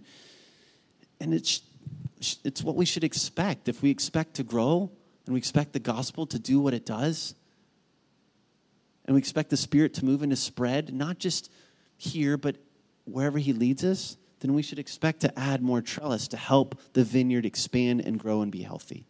and 1.19 1.35
it's, 1.35 1.61
it's 2.43 2.63
what 2.63 2.75
we 2.75 2.85
should 2.85 3.03
expect. 3.03 3.69
If 3.69 3.83
we 3.83 3.91
expect 3.91 4.33
to 4.37 4.43
grow 4.43 4.89
and 5.25 5.33
we 5.33 5.37
expect 5.37 5.73
the 5.73 5.79
gospel 5.79 6.25
to 6.27 6.39
do 6.39 6.59
what 6.59 6.73
it 6.73 6.85
does, 6.85 7.35
and 9.05 9.15
we 9.15 9.19
expect 9.19 9.49
the 9.49 9.57
Spirit 9.57 9.93
to 9.95 10.05
move 10.05 10.21
and 10.21 10.31
to 10.31 10.35
spread, 10.35 10.93
not 10.93 11.17
just 11.17 11.51
here, 11.97 12.37
but 12.37 12.57
wherever 13.05 13.39
He 13.39 13.53
leads 13.53 13.83
us, 13.83 14.17
then 14.39 14.53
we 14.53 14.61
should 14.61 14.79
expect 14.79 15.21
to 15.21 15.39
add 15.39 15.61
more 15.61 15.81
trellis 15.81 16.27
to 16.29 16.37
help 16.37 16.79
the 16.93 17.03
vineyard 17.03 17.45
expand 17.45 18.01
and 18.01 18.19
grow 18.19 18.41
and 18.41 18.51
be 18.51 18.63
healthy. 18.63 19.05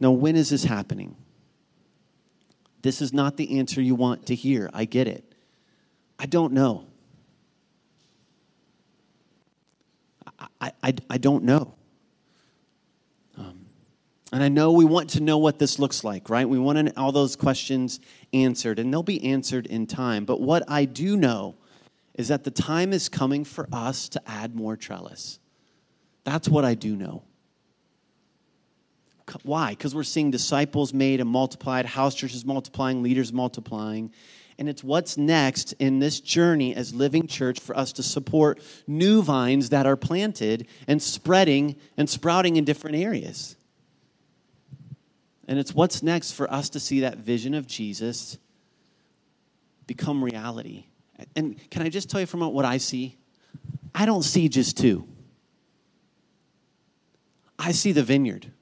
Now, 0.00 0.10
when 0.10 0.36
is 0.36 0.50
this 0.50 0.64
happening? 0.64 1.16
This 2.82 3.02
is 3.02 3.12
not 3.12 3.36
the 3.36 3.58
answer 3.58 3.80
you 3.80 3.94
want 3.94 4.26
to 4.26 4.34
hear. 4.34 4.70
I 4.72 4.84
get 4.84 5.08
it. 5.08 5.34
I 6.18 6.26
don't 6.26 6.52
know. 6.52 6.86
I, 10.60 10.72
I, 10.82 10.94
I 11.10 11.18
don't 11.18 11.44
know. 11.44 11.74
And 14.30 14.42
I 14.42 14.48
know 14.48 14.72
we 14.72 14.84
want 14.84 15.10
to 15.10 15.20
know 15.20 15.38
what 15.38 15.58
this 15.58 15.78
looks 15.78 16.04
like, 16.04 16.28
right? 16.28 16.46
We 16.46 16.58
want 16.58 16.96
all 16.98 17.12
those 17.12 17.34
questions 17.34 17.98
answered, 18.32 18.78
and 18.78 18.92
they'll 18.92 19.02
be 19.02 19.24
answered 19.24 19.66
in 19.66 19.86
time. 19.86 20.26
But 20.26 20.40
what 20.40 20.64
I 20.68 20.84
do 20.84 21.16
know 21.16 21.56
is 22.14 22.28
that 22.28 22.44
the 22.44 22.50
time 22.50 22.92
is 22.92 23.08
coming 23.08 23.44
for 23.44 23.66
us 23.72 24.08
to 24.10 24.22
add 24.28 24.54
more 24.54 24.76
trellis. 24.76 25.38
That's 26.24 26.48
what 26.48 26.64
I 26.64 26.74
do 26.74 26.94
know. 26.94 27.22
Why? 29.44 29.70
Because 29.70 29.94
we're 29.94 30.02
seeing 30.02 30.30
disciples 30.30 30.92
made 30.92 31.20
and 31.20 31.28
multiplied, 31.28 31.86
house 31.86 32.14
churches 32.14 32.44
multiplying, 32.44 33.02
leaders 33.02 33.32
multiplying. 33.32 34.12
And 34.58 34.68
it's 34.68 34.82
what's 34.82 35.16
next 35.16 35.74
in 35.74 36.00
this 36.00 36.20
journey 36.20 36.74
as 36.74 36.92
living 36.94 37.26
church 37.28 37.60
for 37.60 37.76
us 37.76 37.92
to 37.94 38.02
support 38.02 38.60
new 38.86 39.22
vines 39.22 39.70
that 39.70 39.86
are 39.86 39.96
planted 39.96 40.66
and 40.86 41.00
spreading 41.00 41.76
and 41.96 42.10
sprouting 42.10 42.56
in 42.56 42.64
different 42.64 42.96
areas. 42.96 43.56
And 45.48 45.58
it's 45.58 45.74
what's 45.74 46.02
next 46.02 46.32
for 46.32 46.52
us 46.52 46.68
to 46.70 46.80
see 46.80 47.00
that 47.00 47.16
vision 47.16 47.54
of 47.54 47.66
Jesus 47.66 48.36
become 49.86 50.22
reality. 50.22 50.84
And 51.34 51.58
can 51.70 51.82
I 51.82 51.88
just 51.88 52.10
tell 52.10 52.20
you 52.20 52.26
from 52.26 52.40
what 52.52 52.66
I 52.66 52.76
see? 52.76 53.16
I 53.94 54.04
don't 54.04 54.22
see 54.22 54.50
just 54.50 54.76
two. 54.76 55.08
I 57.58 57.72
see 57.72 57.92
the 57.92 58.02
vineyard. 58.02 58.52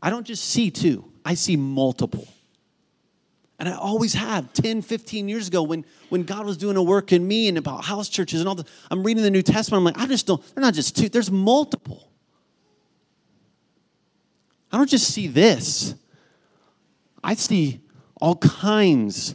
I 0.00 0.10
don't 0.10 0.26
just 0.26 0.44
see 0.44 0.70
two, 0.70 1.10
I 1.24 1.34
see 1.34 1.56
multiple. 1.56 2.26
And 3.58 3.68
I 3.68 3.76
always 3.76 4.12
have 4.12 4.52
10, 4.52 4.82
15 4.82 5.28
years 5.28 5.48
ago 5.48 5.62
when, 5.62 5.84
when 6.10 6.24
God 6.24 6.44
was 6.44 6.58
doing 6.58 6.76
a 6.76 6.82
work 6.82 7.12
in 7.12 7.26
me 7.26 7.48
and 7.48 7.56
about 7.56 7.84
house 7.84 8.08
churches 8.08 8.40
and 8.40 8.48
all 8.48 8.54
the, 8.54 8.66
I'm 8.90 9.02
reading 9.02 9.22
the 9.22 9.30
New 9.30 9.42
Testament. 9.42 9.78
I'm 9.78 9.84
like, 9.84 9.98
I 9.98 10.06
just 10.06 10.26
don't, 10.26 10.42
they're 10.54 10.62
not 10.62 10.74
just 10.74 10.96
two, 10.96 11.08
there's 11.08 11.30
multiple. 11.30 12.05
I 14.72 14.76
don't 14.76 14.90
just 14.90 15.08
see 15.08 15.26
this, 15.26 15.94
I 17.22 17.34
see 17.34 17.80
all 18.20 18.36
kinds 18.36 19.34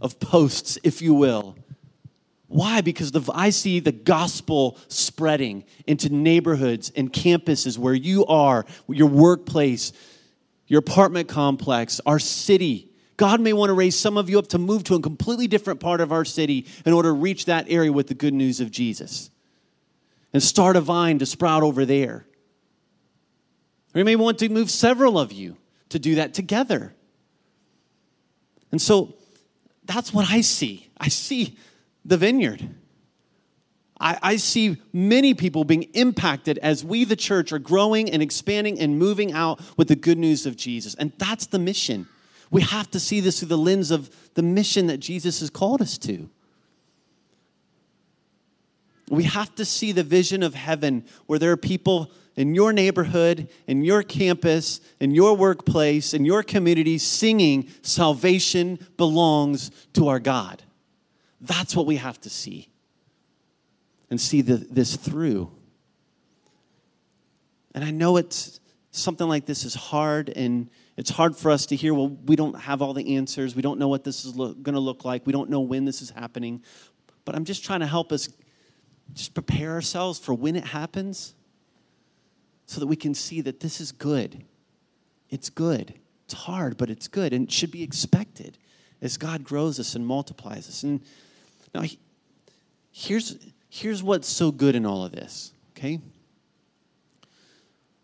of 0.00 0.20
posts, 0.20 0.78
if 0.82 1.00
you 1.00 1.14
will, 1.14 1.56
why? 2.48 2.80
Because 2.80 3.10
the, 3.10 3.28
I 3.34 3.50
see 3.50 3.80
the 3.80 3.92
gospel 3.92 4.78
spreading 4.88 5.64
into 5.86 6.08
neighborhoods 6.10 6.92
and 6.94 7.12
campuses 7.12 7.76
where 7.76 7.94
you 7.94 8.24
are, 8.26 8.64
your 8.88 9.08
workplace, 9.08 9.92
your 10.68 10.78
apartment 10.78 11.28
complex, 11.28 12.00
our 12.06 12.18
city. 12.18 12.90
God 13.16 13.40
may 13.40 13.52
want 13.52 13.70
to 13.70 13.74
raise 13.74 13.98
some 13.98 14.16
of 14.16 14.30
you 14.30 14.38
up 14.38 14.48
to 14.48 14.58
move 14.58 14.84
to 14.84 14.94
a 14.94 15.00
completely 15.00 15.48
different 15.48 15.80
part 15.80 16.00
of 16.00 16.12
our 16.12 16.24
city 16.24 16.66
in 16.84 16.92
order 16.92 17.08
to 17.08 17.14
reach 17.14 17.46
that 17.46 17.66
area 17.68 17.92
with 17.92 18.06
the 18.06 18.14
good 18.14 18.34
news 18.34 18.60
of 18.60 18.70
Jesus 18.70 19.30
and 20.32 20.42
start 20.42 20.76
a 20.76 20.80
vine 20.80 21.18
to 21.18 21.26
sprout 21.26 21.62
over 21.62 21.84
there. 21.84 22.26
Or 23.96 23.98
He 23.98 24.04
may 24.04 24.14
want 24.14 24.38
to 24.40 24.50
move 24.50 24.70
several 24.70 25.18
of 25.18 25.32
you 25.32 25.56
to 25.88 25.98
do 25.98 26.16
that 26.16 26.34
together. 26.34 26.92
And 28.70 28.82
so 28.82 29.14
that's 29.86 30.12
what 30.12 30.30
I 30.30 30.42
see. 30.42 30.90
I 31.00 31.08
see 31.08 31.56
the 32.04 32.18
vineyard. 32.18 32.68
I, 33.98 34.18
I, 34.22 34.36
see 34.36 34.76
many 34.92 35.32
people 35.32 35.64
being 35.64 35.84
impacted 35.94 36.58
as 36.58 36.84
we, 36.84 37.04
the 37.04 37.16
church, 37.16 37.54
are 37.54 37.58
growing 37.58 38.10
and 38.10 38.22
expanding 38.22 38.78
and 38.78 38.98
moving 38.98 39.32
out 39.32 39.62
with 39.78 39.88
the 39.88 39.96
good 39.96 40.18
news 40.18 40.44
of 40.44 40.56
Jesus. 40.56 40.94
And 40.96 41.12
that's 41.16 41.46
the 41.46 41.58
mission. 41.58 42.06
We 42.50 42.60
have 42.60 42.90
to 42.90 43.00
see 43.00 43.20
this 43.20 43.38
through 43.38 43.48
the 43.48 43.56
lens 43.56 43.90
of 43.90 44.10
the 44.34 44.42
mission 44.42 44.88
that 44.88 44.98
Jesus 44.98 45.40
has 45.40 45.48
called 45.48 45.80
us 45.80 45.96
to. 45.98 46.28
We 49.08 49.22
have 49.22 49.54
to 49.54 49.64
see 49.64 49.92
the 49.92 50.02
vision 50.02 50.42
of 50.42 50.54
heaven 50.54 51.06
where 51.24 51.38
there 51.38 51.52
are 51.52 51.56
people 51.56 52.10
in 52.36 52.54
your 52.54 52.72
neighborhood, 52.72 53.48
in 53.66 53.82
your 53.82 54.02
campus, 54.02 54.80
in 55.00 55.12
your 55.12 55.34
workplace, 55.34 56.12
in 56.12 56.24
your 56.24 56.42
community 56.42 56.98
singing, 56.98 57.68
Salvation 57.82 58.78
belongs 58.96 59.70
to 59.94 60.08
our 60.08 60.20
God. 60.20 60.62
That's 61.40 61.74
what 61.74 61.86
we 61.86 61.96
have 61.96 62.20
to 62.22 62.30
see 62.30 62.68
and 64.10 64.20
see 64.20 64.42
the, 64.42 64.56
this 64.56 64.96
through. 64.96 65.50
And 67.74 67.84
I 67.84 67.90
know 67.90 68.16
it's 68.16 68.60
something 68.90 69.28
like 69.28 69.46
this 69.46 69.64
is 69.64 69.74
hard 69.74 70.30
and 70.30 70.70
it's 70.96 71.10
hard 71.10 71.36
for 71.36 71.50
us 71.50 71.66
to 71.66 71.76
hear 71.76 71.92
well 71.92 72.08
we 72.08 72.34
don't 72.34 72.58
have 72.58 72.80
all 72.80 72.94
the 72.94 73.16
answers 73.16 73.54
we 73.54 73.60
don't 73.60 73.78
know 73.78 73.88
what 73.88 74.04
this 74.04 74.24
is 74.24 74.34
lo- 74.34 74.54
going 74.54 74.74
to 74.74 74.80
look 74.80 75.04
like 75.04 75.26
we 75.26 75.32
don't 75.34 75.50
know 75.50 75.60
when 75.60 75.84
this 75.84 76.00
is 76.00 76.08
happening 76.08 76.62
but 77.26 77.34
i'm 77.34 77.44
just 77.44 77.62
trying 77.62 77.80
to 77.80 77.86
help 77.86 78.10
us 78.10 78.30
just 79.12 79.34
prepare 79.34 79.72
ourselves 79.72 80.18
for 80.18 80.32
when 80.32 80.56
it 80.56 80.64
happens 80.64 81.34
so 82.66 82.80
that 82.80 82.86
we 82.86 82.96
can 82.96 83.14
see 83.14 83.40
that 83.40 83.60
this 83.60 83.80
is 83.80 83.92
good 83.92 84.44
it's 85.30 85.48
good 85.50 85.94
it's 86.24 86.34
hard 86.34 86.76
but 86.76 86.90
it's 86.90 87.08
good 87.08 87.32
and 87.32 87.48
it 87.48 87.52
should 87.52 87.70
be 87.70 87.82
expected 87.82 88.58
as 89.00 89.16
god 89.16 89.44
grows 89.44 89.80
us 89.80 89.94
and 89.94 90.06
multiplies 90.06 90.68
us 90.68 90.82
and 90.82 91.00
now, 91.76 91.82
here's, 92.90 93.36
here's 93.68 94.02
what's 94.02 94.28
so 94.28 94.50
good 94.50 94.74
in 94.74 94.86
all 94.86 95.04
of 95.04 95.12
this, 95.12 95.52
okay? 95.76 96.00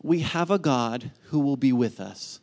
We 0.03 0.21
have 0.21 0.51
a 0.51 0.59
God 0.59 1.11
who 1.29 1.39
will 1.41 1.57
be 1.57 1.73
with 1.73 2.01
us 2.01 2.41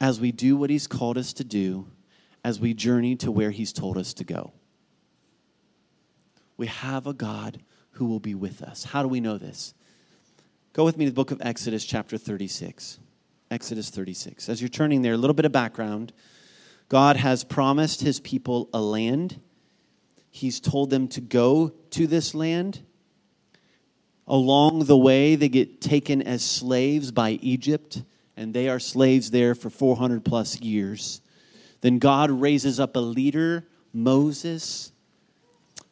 as 0.00 0.20
we 0.20 0.32
do 0.32 0.56
what 0.56 0.68
He's 0.68 0.88
called 0.88 1.16
us 1.16 1.32
to 1.34 1.44
do, 1.44 1.86
as 2.44 2.58
we 2.58 2.74
journey 2.74 3.14
to 3.16 3.30
where 3.30 3.52
He's 3.52 3.72
told 3.72 3.96
us 3.96 4.12
to 4.14 4.24
go. 4.24 4.52
We 6.56 6.66
have 6.66 7.06
a 7.06 7.14
God 7.14 7.60
who 7.92 8.06
will 8.06 8.20
be 8.20 8.34
with 8.34 8.62
us. 8.62 8.84
How 8.84 9.02
do 9.02 9.08
we 9.08 9.20
know 9.20 9.38
this? 9.38 9.74
Go 10.74 10.86
with 10.86 10.96
me 10.96 11.04
to 11.04 11.10
the 11.10 11.14
book 11.14 11.30
of 11.30 11.42
Exodus, 11.42 11.84
chapter 11.84 12.16
36. 12.16 12.98
Exodus 13.50 13.90
36. 13.90 14.48
As 14.48 14.62
you're 14.62 14.70
turning 14.70 15.02
there, 15.02 15.12
a 15.12 15.18
little 15.18 15.34
bit 15.34 15.44
of 15.44 15.52
background. 15.52 16.14
God 16.88 17.16
has 17.16 17.44
promised 17.44 18.00
his 18.00 18.20
people 18.20 18.70
a 18.72 18.80
land. 18.80 19.38
He's 20.30 20.60
told 20.60 20.88
them 20.88 21.08
to 21.08 21.20
go 21.20 21.74
to 21.90 22.06
this 22.06 22.34
land. 22.34 22.80
Along 24.26 24.86
the 24.86 24.96
way, 24.96 25.34
they 25.34 25.50
get 25.50 25.82
taken 25.82 26.22
as 26.22 26.42
slaves 26.42 27.10
by 27.10 27.32
Egypt, 27.42 28.02
and 28.34 28.54
they 28.54 28.70
are 28.70 28.80
slaves 28.80 29.30
there 29.30 29.54
for 29.54 29.68
400 29.68 30.24
plus 30.24 30.58
years. 30.62 31.20
Then 31.82 31.98
God 31.98 32.30
raises 32.30 32.80
up 32.80 32.96
a 32.96 33.00
leader, 33.00 33.68
Moses, 33.92 34.91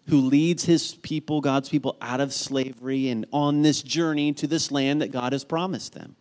who 0.09 0.21
leads 0.21 0.65
his 0.65 0.95
people, 0.97 1.41
God's 1.41 1.69
people, 1.69 1.97
out 2.01 2.21
of 2.21 2.33
slavery 2.33 3.09
and 3.09 3.27
on 3.33 3.63
this 3.63 3.83
journey 3.83 4.33
to 4.35 4.47
this 4.47 4.71
land 4.71 5.03
that 5.03 5.13
God 5.13 5.33
has 5.33 5.45
promised 5.45 5.95
them. 5.95 6.17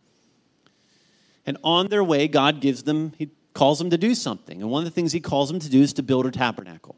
And 1.45 1.57
on 1.63 1.87
their 1.87 2.03
way, 2.03 2.27
God 2.27 2.61
gives 2.61 2.83
them, 2.83 3.13
he 3.17 3.31
calls 3.53 3.79
them 3.79 3.89
to 3.89 3.97
do 3.97 4.13
something. 4.13 4.61
And 4.61 4.69
one 4.69 4.81
of 4.81 4.85
the 4.85 4.91
things 4.91 5.11
he 5.11 5.19
calls 5.19 5.49
them 5.49 5.59
to 5.59 5.69
do 5.69 5.81
is 5.81 5.93
to 5.93 6.03
build 6.03 6.25
a 6.25 6.31
tabernacle. 6.31 6.95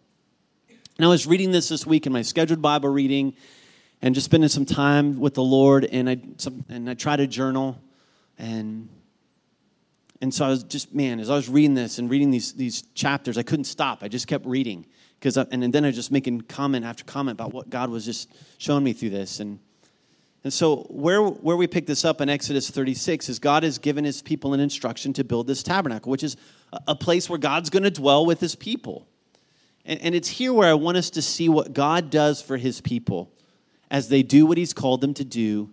And 0.97 1.05
I 1.05 1.07
was 1.07 1.25
reading 1.25 1.51
this 1.51 1.69
this 1.69 1.85
week 1.85 2.05
in 2.05 2.13
my 2.13 2.21
scheduled 2.21 2.61
Bible 2.61 2.89
reading 2.89 3.33
and 4.01 4.13
just 4.13 4.25
spending 4.25 4.49
some 4.49 4.65
time 4.65 5.19
with 5.19 5.35
the 5.35 5.43
Lord. 5.43 5.85
And 5.85 6.09
I, 6.09 6.19
some, 6.37 6.65
and 6.67 6.89
I 6.89 6.95
tried 6.95 7.17
to 7.17 7.27
journal. 7.27 7.79
And, 8.37 8.89
and 10.19 10.33
so 10.33 10.45
I 10.45 10.49
was 10.49 10.63
just, 10.63 10.93
man, 10.93 11.19
as 11.19 11.29
I 11.29 11.35
was 11.35 11.47
reading 11.47 11.75
this 11.75 11.97
and 11.97 12.09
reading 12.09 12.31
these, 12.31 12.53
these 12.53 12.81
chapters, 12.93 13.37
I 13.37 13.43
couldn't 13.43 13.65
stop. 13.65 14.03
I 14.03 14.09
just 14.09 14.27
kept 14.27 14.45
reading 14.45 14.85
because 15.21 15.37
and 15.37 15.63
and 15.63 15.71
then 15.71 15.85
I'm 15.85 15.93
just 15.93 16.11
making 16.11 16.41
comment 16.41 16.83
after 16.83 17.03
comment 17.03 17.39
about 17.39 17.53
what 17.53 17.69
God 17.69 17.91
was 17.91 18.03
just 18.03 18.33
showing 18.57 18.83
me 18.83 18.91
through 18.91 19.11
this. 19.11 19.39
And 19.39 19.59
and 20.43 20.51
so 20.51 20.87
where 20.89 21.21
where 21.21 21.55
we 21.55 21.67
pick 21.67 21.85
this 21.85 22.03
up 22.03 22.21
in 22.21 22.29
Exodus 22.29 22.69
36 22.71 23.29
is 23.29 23.37
God 23.37 23.61
has 23.61 23.77
given 23.77 24.03
his 24.03 24.23
people 24.23 24.55
an 24.55 24.59
instruction 24.59 25.13
to 25.13 25.23
build 25.23 25.45
this 25.45 25.61
tabernacle 25.61 26.09
which 26.09 26.23
is 26.23 26.37
a 26.87 26.95
place 26.95 27.29
where 27.29 27.37
God's 27.37 27.69
going 27.69 27.83
to 27.83 27.91
dwell 27.91 28.25
with 28.25 28.39
his 28.39 28.55
people. 28.55 29.07
And, 29.85 30.01
and 30.01 30.15
it's 30.15 30.27
here 30.27 30.53
where 30.53 30.69
I 30.69 30.73
want 30.73 30.97
us 30.97 31.11
to 31.11 31.21
see 31.21 31.49
what 31.49 31.73
God 31.73 32.09
does 32.09 32.41
for 32.41 32.57
his 32.57 32.81
people 32.81 33.31
as 33.91 34.09
they 34.09 34.23
do 34.23 34.45
what 34.45 34.57
he's 34.57 34.73
called 34.73 35.01
them 35.01 35.13
to 35.15 35.25
do 35.25 35.69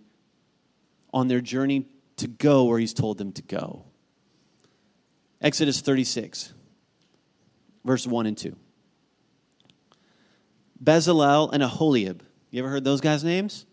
on 1.13 1.29
their 1.29 1.41
journey 1.41 1.87
to 2.17 2.27
go 2.27 2.65
where 2.65 2.79
he's 2.79 2.93
told 2.93 3.17
them 3.17 3.33
to 3.33 3.43
go. 3.43 3.85
Exodus 5.41 5.81
36 5.81 6.53
verse 7.85 8.07
1 8.07 8.27
and 8.27 8.37
2 8.37 8.55
Bezalel, 10.83 11.53
and 11.53 11.63
Aholiab. 11.63 12.23
You 12.51 12.61
ever 12.61 12.69
heard 12.69 12.85
those 12.85 13.01
guys' 13.01 13.25
names? 13.25 13.67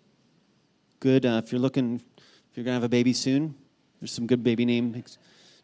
Good. 0.99 1.25
Uh, 1.25 1.41
if 1.43 1.51
you're 1.51 1.61
looking, 1.61 2.01
if 2.17 2.57
you're 2.57 2.63
going 2.63 2.71
to 2.71 2.81
have 2.81 2.83
a 2.83 2.89
baby 2.89 3.13
soon, 3.13 3.55
there's 3.99 4.11
some 4.11 4.27
good 4.27 4.43
baby 4.43 4.65
names 4.65 5.17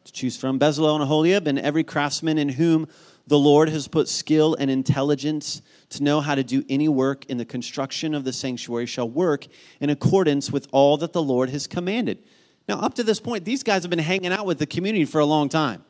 to 0.04 0.12
choose 0.12 0.38
from. 0.38 0.60
Bezalel 0.60 0.96
and 0.96 1.04
Aholiab, 1.04 1.48
and 1.48 1.60
every 1.60 1.84
craftsman 1.84 2.38
in 2.38 2.50
whom 2.50 2.88
the 3.28 3.38
Lord 3.38 3.70
has 3.70 3.88
put 3.88 4.08
skill 4.08 4.56
and 4.60 4.70
intelligence 4.70 5.62
to 5.90 6.04
know 6.04 6.22
how 6.22 6.36
to 6.36 6.44
do 6.44 6.64
any 6.70 6.90
work 6.90 7.26
in 7.26 7.38
the 7.38 7.46
construction 7.46 8.14
of 8.14 8.24
the 8.24 8.34
sanctuary 8.34 8.86
shall 8.86 9.10
work 9.10 9.48
in 9.80 9.90
accordance 9.90 10.52
with 10.52 10.68
all 10.72 10.98
that 10.98 11.14
the 11.14 11.22
Lord 11.22 11.50
has 11.50 11.68
commanded. 11.68 12.20
Now, 12.68 12.80
up 12.80 12.94
to 12.96 13.04
this 13.04 13.20
point, 13.20 13.46
these 13.46 13.64
guys 13.64 13.84
have 13.84 13.90
been 13.90 14.00
hanging 14.00 14.32
out 14.32 14.46
with 14.46 14.60
the 14.60 14.66
community 14.66 15.06
for 15.06 15.20
a 15.20 15.26
long 15.26 15.50
time 15.50 15.84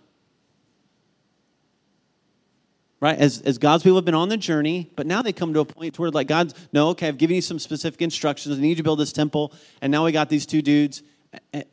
right? 3.01 3.17
As, 3.17 3.41
as 3.41 3.57
God's 3.57 3.83
people 3.83 3.97
have 3.97 4.05
been 4.05 4.15
on 4.15 4.29
the 4.29 4.37
journey, 4.37 4.89
but 4.95 5.07
now 5.07 5.21
they 5.21 5.33
come 5.33 5.53
to 5.55 5.59
a 5.59 5.65
point 5.65 5.97
where, 5.99 6.11
like, 6.11 6.27
God's, 6.27 6.53
no, 6.71 6.89
okay, 6.89 7.07
I've 7.07 7.17
given 7.17 7.35
you 7.35 7.41
some 7.41 7.59
specific 7.59 8.01
instructions. 8.01 8.57
I 8.57 8.61
need 8.61 8.69
you 8.69 8.75
to 8.75 8.83
build 8.83 8.99
this 8.99 9.11
temple. 9.11 9.53
And 9.81 9.91
now 9.91 10.05
we 10.05 10.11
got 10.11 10.29
these 10.29 10.45
two 10.45 10.61
dudes 10.61 11.01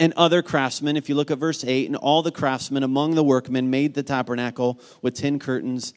and 0.00 0.12
other 0.16 0.42
craftsmen. 0.42 0.96
If 0.96 1.08
you 1.08 1.14
look 1.14 1.30
at 1.30 1.38
verse 1.38 1.64
8, 1.64 1.86
and 1.86 1.96
all 1.96 2.22
the 2.22 2.32
craftsmen 2.32 2.82
among 2.82 3.14
the 3.14 3.22
workmen 3.22 3.70
made 3.70 3.94
the 3.94 4.02
tabernacle 4.02 4.80
with 5.02 5.14
tin 5.14 5.38
curtains. 5.38 5.92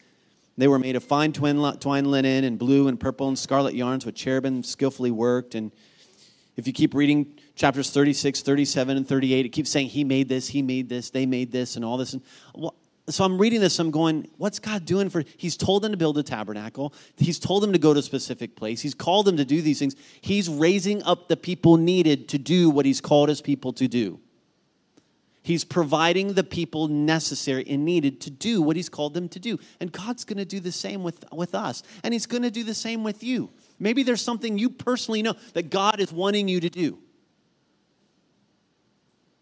They 0.58 0.68
were 0.68 0.80
made 0.80 0.98
of 0.98 1.04
fine 1.04 1.32
twine, 1.32 1.78
twine 1.80 2.06
linen 2.06 2.44
and 2.44 2.60
blue 2.60 2.90
and 2.90 3.00
purple 3.00 3.30
and 3.30 3.40
scarlet 3.40 3.74
yarns 3.74 4.06
with 4.06 4.16
cherubim 4.16 4.64
skillfully 4.64 5.12
worked. 5.12 5.56
And 5.56 5.72
if 6.58 6.68
you 6.68 6.74
keep 6.74 6.94
reading 6.94 7.40
chapters 7.56 7.90
36, 7.90 8.42
37, 8.42 8.98
and 8.98 9.08
38, 9.08 9.46
it 9.46 9.50
keeps 9.50 9.70
saying, 9.70 9.88
He 9.88 10.04
made 10.04 10.28
this, 10.28 10.50
He 10.50 10.62
made 10.62 10.90
this, 10.90 11.10
they 11.10 11.26
made 11.26 11.52
this, 11.52 11.78
and 11.78 11.86
all 11.86 11.98
this. 11.98 12.14
And, 12.14 12.22
well, 12.54 12.76
so 13.14 13.24
I'm 13.24 13.38
reading 13.38 13.62
this, 13.62 13.80
I'm 13.80 13.92
going, 13.92 14.30
what's 14.38 14.60
God 14.60 14.86
doing 14.86 15.10
for? 15.10 15.24
He's 15.38 15.58
told 15.58 15.84
them 15.84 15.92
to 15.92 15.98
build 15.98 16.18
a 16.18 16.24
tabernacle. 16.24 16.94
He's 17.18 17.40
told 17.40 17.64
them 17.64 17.74
to 17.74 17.80
go 17.80 17.94
to 17.94 18.00
a 18.00 18.04
specific 18.04 18.56
place. 18.56 18.82
He's 18.82 18.94
called 18.94 19.26
them 19.26 19.38
to 19.38 19.46
do 19.46 19.62
these 19.62 19.80
things. 19.80 19.96
He's 20.22 20.50
raising 20.50 21.02
up 21.04 21.28
the 21.28 21.38
people 21.38 21.78
needed 21.78 22.30
to 22.30 22.38
do 22.38 22.70
what 22.70 22.86
he's 22.86 23.02
called 23.02 23.30
his 23.30 23.42
people 23.42 23.74
to 23.74 23.88
do. 23.88 24.20
He's 25.44 25.64
providing 25.64 26.34
the 26.34 26.44
people 26.44 26.88
necessary 26.88 27.66
and 27.68 27.84
needed 27.84 28.22
to 28.22 28.30
do 28.30 28.62
what 28.62 28.76
he's 28.76 28.90
called 28.90 29.16
them 29.16 29.28
to 29.30 29.40
do. 29.40 29.58
And 29.80 29.92
God's 29.92 30.24
going 30.24 30.38
to 30.38 30.46
do 30.46 30.60
the 30.60 30.72
same 30.72 31.02
with, 31.02 31.26
with 31.32 31.56
us. 31.56 31.82
And 32.04 32.14
he's 32.14 32.28
going 32.28 32.44
to 32.44 32.52
do 32.52 32.64
the 32.64 32.76
same 32.76 33.04
with 33.04 33.24
you. 33.24 33.50
Maybe 33.80 34.04
there's 34.04 34.22
something 34.22 34.60
you 34.60 34.70
personally 34.70 35.24
know 35.24 35.34
that 35.54 35.72
God 35.72 36.00
is 36.00 36.14
wanting 36.14 36.48
you 36.48 36.60
to 36.60 36.70
do. 36.70 37.00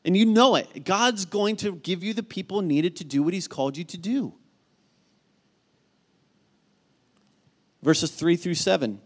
And 0.06 0.16
you 0.16 0.26
know 0.26 0.56
it. 0.56 0.86
God's 0.86 1.26
going 1.26 1.58
to 1.58 1.74
give 1.76 2.04
you 2.04 2.14
the 2.14 2.24
people 2.24 2.62
needed 2.62 2.96
to 2.98 3.04
do 3.04 3.22
what 3.24 3.34
He's 3.34 3.48
called 3.48 3.78
you 3.78 3.84
to 3.86 3.98
do. 3.98 4.34
Verses 7.82 8.12
3 8.12 8.36
through 8.36 8.56
7 8.56 9.00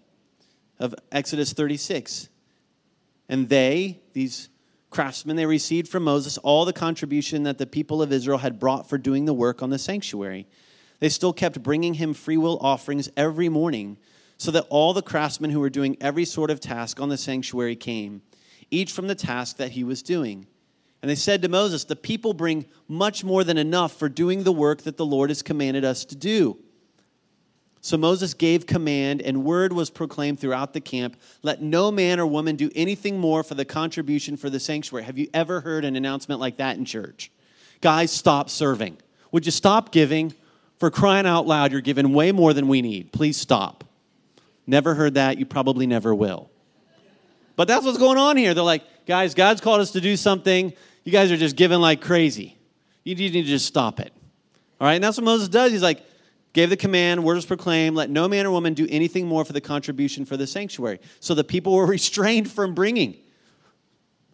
of 0.79 0.95
Exodus 1.12 1.53
36. 1.53 2.29
And 3.29 3.49
they, 3.49 4.01
these 4.13 4.49
craftsmen, 4.89 5.36
they 5.36 5.45
received 5.45 5.88
from 5.88 6.03
Moses 6.03 6.38
all 6.39 6.65
the 6.65 6.73
contribution 6.73 7.43
that 7.43 7.58
the 7.58 7.65
people 7.65 8.01
of 8.01 8.12
Israel 8.12 8.38
had 8.39 8.60
brought 8.60 8.89
for 8.89 8.97
doing 8.97 9.25
the 9.25 9.34
work 9.34 9.62
on 9.62 9.69
the 9.69 9.79
sanctuary. 9.79 10.47
They 10.99 11.10
still 11.10 11.34
kept 11.34 11.63
bringing 11.63 11.95
him 11.95 12.13
freewill 12.13 12.60
offerings 12.62 13.10
every 13.17 13.49
morning, 13.49 13.97
so 14.38 14.51
that 14.51 14.65
all 14.69 14.93
the 14.93 15.01
craftsmen 15.01 15.51
who 15.51 15.60
were 15.60 15.69
doing 15.69 15.97
every 16.01 16.25
sort 16.25 16.49
of 16.49 16.60
task 16.60 16.99
on 16.99 17.10
the 17.10 17.17
sanctuary 17.17 17.75
came, 17.75 18.21
each 18.71 18.91
from 18.91 19.08
the 19.08 19.15
task 19.15 19.58
that 19.58 19.71
he 19.71 19.84
was 19.84 20.01
doing. 20.01 20.47
And 21.04 21.10
they 21.10 21.16
said 21.16 21.42
to 21.42 21.50
Moses, 21.50 21.84
The 21.84 21.98
people 21.98 22.34
bring 22.34 22.66
much 22.88 23.26
more 23.26 23.44
than 23.44 23.58
enough 23.58 23.92
for 23.92 24.08
doing 24.08 24.44
the 24.44 24.54
work 24.54 24.84
that 24.84 24.96
the 24.96 25.06
Lord 25.06 25.30
has 25.30 25.42
commanded 25.42 25.84
us 25.84 26.06
to 26.06 26.16
do. 26.16 26.58
So 27.82 27.98
Moses 27.98 28.34
gave 28.34 28.66
command, 28.66 29.22
and 29.22 29.44
word 29.44 29.74
was 29.74 29.89
proclaimed 29.89 30.39
throughout 30.39 30.72
the 30.72 30.80
camp 30.80 31.18
let 31.42 31.62
no 31.62 31.92
man 31.92 32.22
or 32.22 32.26
woman 32.26 32.56
do 32.56 32.72
anything 32.74 33.20
more 33.20 33.44
for 33.44 33.54
the 33.54 33.66
contribution 33.66 34.38
for 34.38 34.50
the 34.50 34.62
sanctuary. 34.62 35.04
Have 35.04 35.18
you 35.18 35.28
ever 35.34 35.60
heard 35.60 35.84
an 35.84 35.98
announcement 35.98 36.39
like 36.39 36.56
that 36.58 36.78
in 36.78 36.86
church? 36.86 37.30
Guys, 37.82 38.10
stop 38.10 38.50
serving. 38.50 38.98
Would 39.34 39.46
you 39.46 39.52
stop 39.52 39.92
giving? 39.92 40.34
For 40.78 40.89
crying 40.89 41.26
out 41.26 41.46
loud, 41.46 41.74
you're 41.74 41.82
giving 41.82 42.13
way 42.13 42.32
more 42.32 42.54
than 42.54 42.70
we 42.70 42.82
need. 42.82 43.12
Please 43.12 43.36
stop. 43.36 43.84
Never 44.66 44.96
heard 44.96 45.16
that. 45.16 45.38
You 45.38 45.46
probably 45.46 45.86
never 45.86 46.16
will. 46.16 46.50
But 47.58 47.68
that's 47.68 47.86
what's 47.86 47.98
going 47.98 48.18
on 48.18 48.38
here. 48.38 48.54
They're 48.54 48.63
like, 48.63 48.84
guys, 49.06 49.34
God's 49.34 49.60
called 49.60 49.82
us 49.82 49.92
to 49.92 50.02
do 50.02 50.16
something. 50.16 50.74
You 51.04 51.12
guys 51.12 51.32
are 51.32 51.38
just 51.38 51.56
giving 51.56 51.80
like 51.80 52.02
crazy. 52.02 52.58
You 53.04 53.16
need 53.16 53.32
to 53.34 53.44
just 53.44 53.66
stop 53.66 54.00
it. 54.00 54.13
All 54.80 54.88
right, 54.88 54.96
and 54.96 55.04
that's 55.04 55.18
what 55.18 55.24
Moses 55.26 55.50
does. 55.50 55.72
He's 55.72 55.84
like, 55.84 56.04
gave 56.54 56.70
the 56.70 56.78
command, 56.78 57.24
word 57.24 57.46
proclaimed, 57.48 57.96
let 57.96 58.10
no 58.10 58.28
man 58.28 58.46
or 58.46 58.52
woman 58.52 58.74
do 58.74 58.88
anything 58.89 59.28
more 59.28 59.44
for 59.44 59.54
the 59.54 59.62
contribution 59.62 60.26
for 60.26 60.38
the 60.38 60.48
sanctuary. 60.48 61.00
So 61.20 61.34
the 61.34 61.44
people 61.44 61.74
were 61.74 61.86
restrained 61.88 62.50
from 62.50 62.74
bringing. 62.74 63.18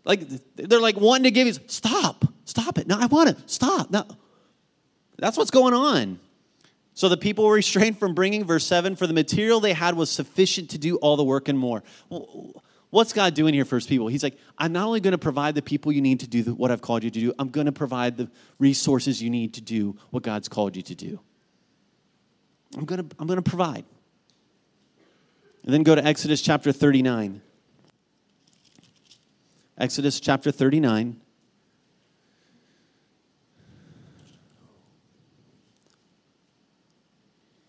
Like, 0.06 0.28
they're 0.56 0.82
like 0.82 1.00
wanting 1.00 1.24
to 1.24 1.32
give 1.32 1.48
you, 1.48 1.54
stop, 1.68 2.26
stop 2.46 2.78
it. 2.78 2.88
No, 2.88 2.98
I 3.00 3.08
want 3.08 3.30
to, 3.30 3.44
stop. 3.48 3.90
No. 3.90 4.06
That's 5.18 5.38
what's 5.38 5.52
going 5.52 5.74
on. 5.74 6.20
So 6.94 7.10
the 7.10 7.18
people 7.18 7.46
were 7.46 7.54
restrained 7.54 7.98
from 7.98 8.14
bringing, 8.14 8.44
verse 8.44 8.66
7, 8.66 8.96
for 8.96 9.08
the 9.08 9.14
material 9.14 9.60
they 9.60 9.74
had 9.74 9.96
was 9.96 10.10
sufficient 10.10 10.72
to 10.72 10.78
do 10.78 10.98
all 10.98 11.16
the 11.16 11.24
work 11.24 11.48
and 11.48 11.58
more. 11.58 11.84
Well, 12.10 12.62
What's 12.92 13.14
God 13.14 13.36
doing 13.36 13.54
here 13.54 13.66
for 13.66 13.76
his 13.76 13.86
people? 13.86 14.08
He's 14.08 14.24
like, 14.24 14.38
I'm 14.58 14.72
not 14.72 14.88
only 14.88 15.00
going 15.00 15.12
to 15.12 15.20
provide 15.20 15.54
the 15.54 15.62
people 15.62 15.92
you 15.92 16.02
need 16.02 16.22
to 16.22 16.28
do 16.28 16.44
what 16.56 16.72
I've 16.72 16.82
called 16.82 17.04
you 17.04 17.12
to 17.12 17.20
do, 17.20 17.34
I'm 17.38 17.50
going 17.50 17.68
to 17.68 17.72
provide 17.72 18.18
the 18.18 18.30
resources 18.58 19.22
you 19.22 19.30
need 19.30 19.54
to 19.56 19.62
do 19.62 19.96
what 20.10 20.24
God's 20.24 20.50
called 20.50 20.76
you 20.76 20.82
to 20.82 20.96
do. 20.96 21.20
I'm 22.76 22.86
going 22.86 23.08
to, 23.08 23.16
I'm 23.20 23.28
going 23.28 23.42
to 23.42 23.48
provide. 23.48 23.86
And 25.64 25.74
then 25.74 25.84
go 25.84 25.94
to 25.94 26.04
Exodus 26.04 26.42
chapter 26.42 26.72
39. 26.72 27.42
Exodus 29.78 30.20
chapter 30.20 30.52
39. 30.52 31.22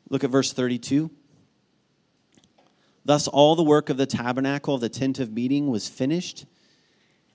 Look 0.09 0.25
at 0.25 0.31
verse 0.31 0.53
32. 0.53 1.11
Thus, 3.05 3.29
all 3.29 3.57
the 3.57 3.63
work 3.63 3.89
of 3.89 3.97
the 3.97 4.07
tabernacle 4.07 4.75
of 4.75 4.81
the 4.81 4.89
tent 4.89 5.19
of 5.19 5.33
meeting 5.33 5.69
was 5.71 5.89
finished, 5.89 6.45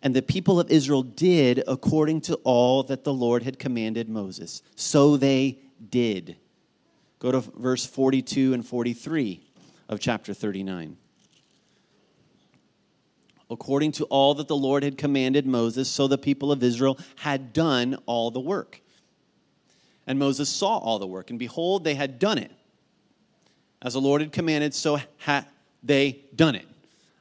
and 0.02 0.16
the 0.16 0.22
people 0.22 0.60
of 0.60 0.70
Israel 0.70 1.02
did 1.02 1.64
according 1.68 2.22
to 2.22 2.36
all 2.44 2.84
that 2.84 3.04
the 3.04 3.14
Lord 3.14 3.44
had 3.44 3.58
commanded 3.58 4.08
Moses. 4.08 4.62
So 4.76 5.18
they 5.18 5.60
did. 5.90 6.38
Go 7.20 7.32
to 7.32 7.40
verse 7.40 7.86
42 7.86 8.54
and 8.54 8.66
43 8.66 9.42
of 9.90 10.00
chapter 10.00 10.34
39. 10.34 10.98
According 13.50 13.92
to 13.94 14.06
all 14.06 14.36
that 14.36 14.48
the 14.48 14.56
Lord 14.56 14.84
had 14.84 14.98
commanded 14.98 15.46
Moses, 15.46 15.90
so 15.90 16.08
the 16.08 16.18
people 16.18 16.52
of 16.52 16.64
Israel 16.64 17.00
had 17.16 17.54
done 17.54 17.98
all 18.06 18.32
the 18.32 18.40
work. 18.40 18.82
And 20.08 20.20
Moses 20.20 20.50
saw 20.50 20.78
all 20.78 21.00
the 21.00 21.08
work, 21.08 21.30
and 21.32 21.40
behold, 21.40 21.84
they 21.84 21.96
had 21.96 22.20
done 22.20 22.38
it. 22.38 22.52
As 23.82 23.94
the 23.94 24.02
Lord 24.02 24.22
had 24.22 24.32
commanded, 24.32 24.74
so 24.74 25.00
had 25.18 25.46
they 25.86 26.24
done 26.36 26.56
it. 26.56 26.68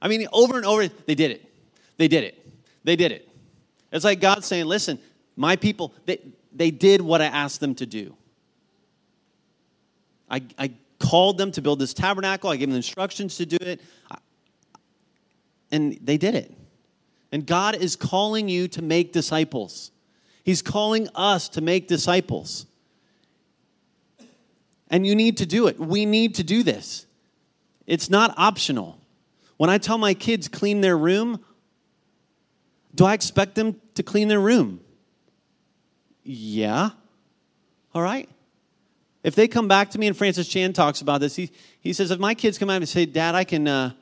I 0.01 0.09
mean, 0.09 0.27
over 0.33 0.57
and 0.57 0.67
over, 0.67 0.89
they 0.89 1.15
did 1.15 1.31
it. 1.31 1.49
They 1.97 2.09
did 2.09 2.25
it. 2.25 2.47
They 2.83 2.97
did 2.97 3.13
it. 3.13 3.29
It's 3.93 4.05
like 4.05 4.21
God 4.21 4.45
saying, 4.45 4.67
listen, 4.67 4.99
my 5.37 5.57
people, 5.57 5.95
they, 6.07 6.19
they 6.53 6.71
did 6.71 7.01
what 7.01 7.21
I 7.21 7.27
asked 7.27 7.61
them 7.61 7.75
to 7.77 7.87
do. 7.87 8.17
I, 10.31 10.43
I 10.59 10.73
called 10.99 11.39
them 11.39 11.53
to 11.53 11.63
build 11.63 11.79
this 11.79 11.95
tabernacle. 11.95 12.51
I 12.51 12.57
gave 12.57 12.69
them 12.69 12.77
instructions 12.77 13.37
to 13.37 13.47
do 13.47 13.59
it. 13.61 13.81
And 15.71 15.99
they 16.03 16.17
did 16.17 16.35
it. 16.35 16.53
And 17.31 17.47
God 17.47 17.77
is 17.77 17.97
calling 17.97 18.49
you 18.49 18.69
to 18.69 18.83
make 18.83 19.13
disciples. 19.13 19.91
He's 20.45 20.63
calling 20.63 21.09
us 21.15 21.49
to 21.51 21.61
make 21.61 21.89
disciples. 21.89 22.67
And 24.89 25.07
you 25.07 25.15
need 25.15 25.39
to 25.39 25.47
do 25.47 25.67
it. 25.67 25.79
We 25.79 26.07
need 26.07 26.37
to 26.37 26.45
do 26.45 26.63
this. 26.63 27.07
It's 27.87 28.09
not 28.09 28.35
optional. 28.37 29.01
When 29.57 29.71
I 29.71 29.79
tell 29.79 29.99
my 29.99 30.15
kids 30.15 30.49
clean 30.49 30.81
their 30.81 30.97
room, 30.97 31.45
do 32.95 33.05
I 33.05 33.15
expect 33.15 33.55
them 33.55 33.81
to 33.95 34.03
clean 34.03 34.29
their 34.29 34.41
room? 34.41 34.81
Yeah. 36.23 36.91
All 37.95 38.03
right. 38.03 38.29
If 39.23 39.35
they 39.35 39.49
come 39.49 39.69
back 39.69 39.91
to 39.91 39.99
me, 39.99 40.07
and 40.07 40.17
Francis 40.17 40.49
Chan 40.49 40.73
talks 40.75 41.01
about 41.01 41.21
this, 41.21 41.37
he, 41.37 41.51
he 41.81 41.93
says, 41.93 42.11
if 42.11 42.19
my 42.19 42.35
kids 42.35 42.59
come 42.59 42.69
out 42.71 42.77
and 42.77 42.89
say, 42.89 43.07
Dad, 43.07 43.35
I 43.35 43.45
can, 43.45 43.67
uh, 43.67 43.93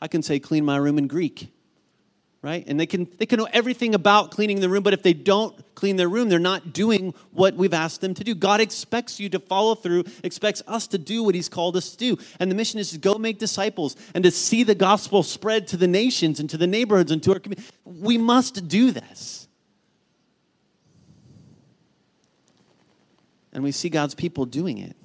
I 0.00 0.08
can 0.08 0.22
say 0.22 0.38
clean 0.38 0.64
my 0.64 0.76
room 0.76 0.98
in 0.98 1.06
Greek 1.06 1.52
right? 2.42 2.64
And 2.66 2.80
they 2.80 2.86
can 2.86 3.08
they 3.18 3.26
can 3.26 3.38
know 3.38 3.48
everything 3.52 3.94
about 3.94 4.30
cleaning 4.30 4.60
the 4.60 4.68
room, 4.68 4.82
but 4.82 4.94
if 4.94 5.02
they 5.02 5.12
don't 5.12 5.54
clean 5.74 5.96
their 5.96 6.08
room, 6.08 6.28
they're 6.28 6.38
not 6.38 6.72
doing 6.72 7.12
what 7.32 7.54
we've 7.54 7.74
asked 7.74 8.00
them 8.00 8.14
to 8.14 8.24
do. 8.24 8.34
God 8.34 8.60
expects 8.60 9.20
you 9.20 9.28
to 9.30 9.38
follow 9.38 9.74
through, 9.74 10.04
expects 10.24 10.62
us 10.66 10.86
to 10.88 10.98
do 10.98 11.22
what 11.22 11.34
he's 11.34 11.48
called 11.48 11.76
us 11.76 11.90
to 11.90 11.96
do. 11.98 12.18
And 12.38 12.50
the 12.50 12.54
mission 12.54 12.80
is 12.80 12.92
to 12.92 12.98
go 12.98 13.14
make 13.16 13.38
disciples 13.38 13.94
and 14.14 14.24
to 14.24 14.30
see 14.30 14.62
the 14.62 14.74
gospel 14.74 15.22
spread 15.22 15.66
to 15.68 15.76
the 15.76 15.88
nations 15.88 16.40
and 16.40 16.48
to 16.50 16.56
the 16.56 16.66
neighborhoods 16.66 17.10
and 17.10 17.22
to 17.24 17.32
our 17.32 17.38
community. 17.38 17.68
We 17.84 18.16
must 18.16 18.68
do 18.68 18.90
this. 18.90 19.48
And 23.52 23.64
we 23.64 23.72
see 23.72 23.88
God's 23.88 24.14
people 24.14 24.46
doing 24.46 24.78
it. 24.78 24.96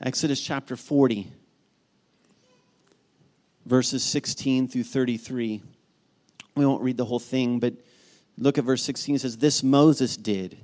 Exodus 0.00 0.40
chapter 0.40 0.76
40 0.76 1.30
verses 3.70 4.02
16 4.02 4.68
through 4.68 4.84
33. 4.84 5.62
We 6.56 6.66
won't 6.66 6.82
read 6.82 6.96
the 6.96 7.04
whole 7.06 7.20
thing, 7.20 7.60
but 7.60 7.72
look 8.36 8.58
at 8.58 8.64
verse 8.64 8.82
16. 8.82 9.14
It 9.14 9.20
says, 9.20 9.38
This 9.38 9.62
Moses 9.62 10.16
did 10.16 10.58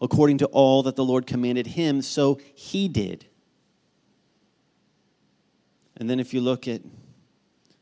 according 0.00 0.38
to 0.38 0.46
all 0.46 0.82
that 0.82 0.96
the 0.96 1.04
Lord 1.04 1.26
commanded 1.26 1.66
him, 1.66 2.02
so 2.02 2.38
he 2.54 2.88
did. 2.88 3.24
And 5.96 6.10
then 6.10 6.20
if 6.20 6.34
you 6.34 6.42
look 6.42 6.68
at 6.68 6.82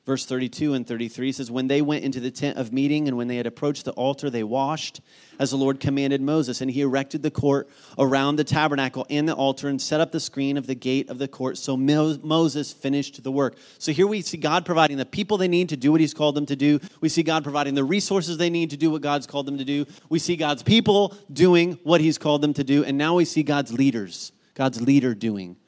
Verse 0.04 0.26
32 0.26 0.74
and 0.74 0.84
33 0.84 1.30
says, 1.30 1.48
When 1.48 1.68
they 1.68 1.80
went 1.80 2.02
into 2.04 2.18
the 2.18 2.32
tent 2.32 2.58
of 2.58 2.72
meeting 2.72 3.06
and 3.06 3.16
when 3.16 3.28
they 3.28 3.36
had 3.36 3.46
approached 3.46 3.84
the 3.84 3.92
altar, 3.92 4.30
they 4.30 4.42
washed 4.42 5.00
as 5.38 5.50
the 5.50 5.56
Lord 5.56 5.78
commanded 5.78 6.20
Moses. 6.20 6.60
And 6.60 6.68
he 6.68 6.80
erected 6.80 7.22
the 7.22 7.30
court 7.30 7.68
around 7.96 8.34
the 8.34 8.42
tabernacle 8.42 9.06
and 9.08 9.28
the 9.28 9.34
altar 9.34 9.68
and 9.68 9.80
set 9.80 10.00
up 10.00 10.10
the 10.10 10.18
screen 10.18 10.56
of 10.56 10.66
the 10.66 10.74
gate 10.74 11.08
of 11.08 11.18
the 11.18 11.28
court. 11.28 11.56
So 11.56 11.76
Moses 11.76 12.72
finished 12.72 13.22
the 13.22 13.30
work. 13.30 13.56
So 13.78 13.92
here 13.92 14.08
we 14.08 14.22
see 14.22 14.38
God 14.38 14.66
providing 14.66 14.96
the 14.96 15.06
people 15.06 15.36
they 15.36 15.46
need 15.46 15.68
to 15.68 15.76
do 15.76 15.92
what 15.92 16.00
he's 16.00 16.14
called 16.14 16.34
them 16.34 16.46
to 16.46 16.56
do. 16.56 16.80
We 17.00 17.08
see 17.08 17.22
God 17.22 17.44
providing 17.44 17.74
the 17.74 17.84
resources 17.84 18.38
they 18.38 18.50
need 18.50 18.70
to 18.70 18.76
do 18.76 18.90
what 18.90 19.02
God's 19.02 19.28
called 19.28 19.46
them 19.46 19.58
to 19.58 19.64
do. 19.64 19.86
We 20.08 20.18
see 20.18 20.34
God's 20.34 20.64
people 20.64 21.16
doing 21.32 21.78
what 21.84 22.00
he's 22.00 22.18
called 22.18 22.42
them 22.42 22.54
to 22.54 22.64
do. 22.64 22.82
And 22.82 22.98
now 22.98 23.14
we 23.14 23.24
see 23.24 23.44
God's 23.44 23.72
leaders, 23.72 24.32
God's 24.54 24.80
leader 24.80 25.14
doing 25.14 25.58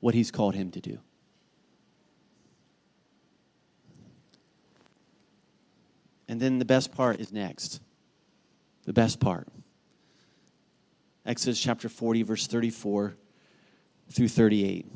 what 0.00 0.14
he's 0.14 0.32
called 0.32 0.56
him 0.56 0.72
to 0.72 0.80
do. 0.80 0.98
And 6.28 6.40
then 6.40 6.58
the 6.58 6.64
best 6.64 6.92
part 6.92 7.20
is 7.20 7.32
next. 7.32 7.80
The 8.84 8.92
best 8.92 9.20
part. 9.20 9.48
Exodus 11.26 11.60
chapter 11.60 11.88
40, 11.88 12.22
verse 12.22 12.46
34 12.46 13.16
through 14.10 14.28
38. 14.28 14.86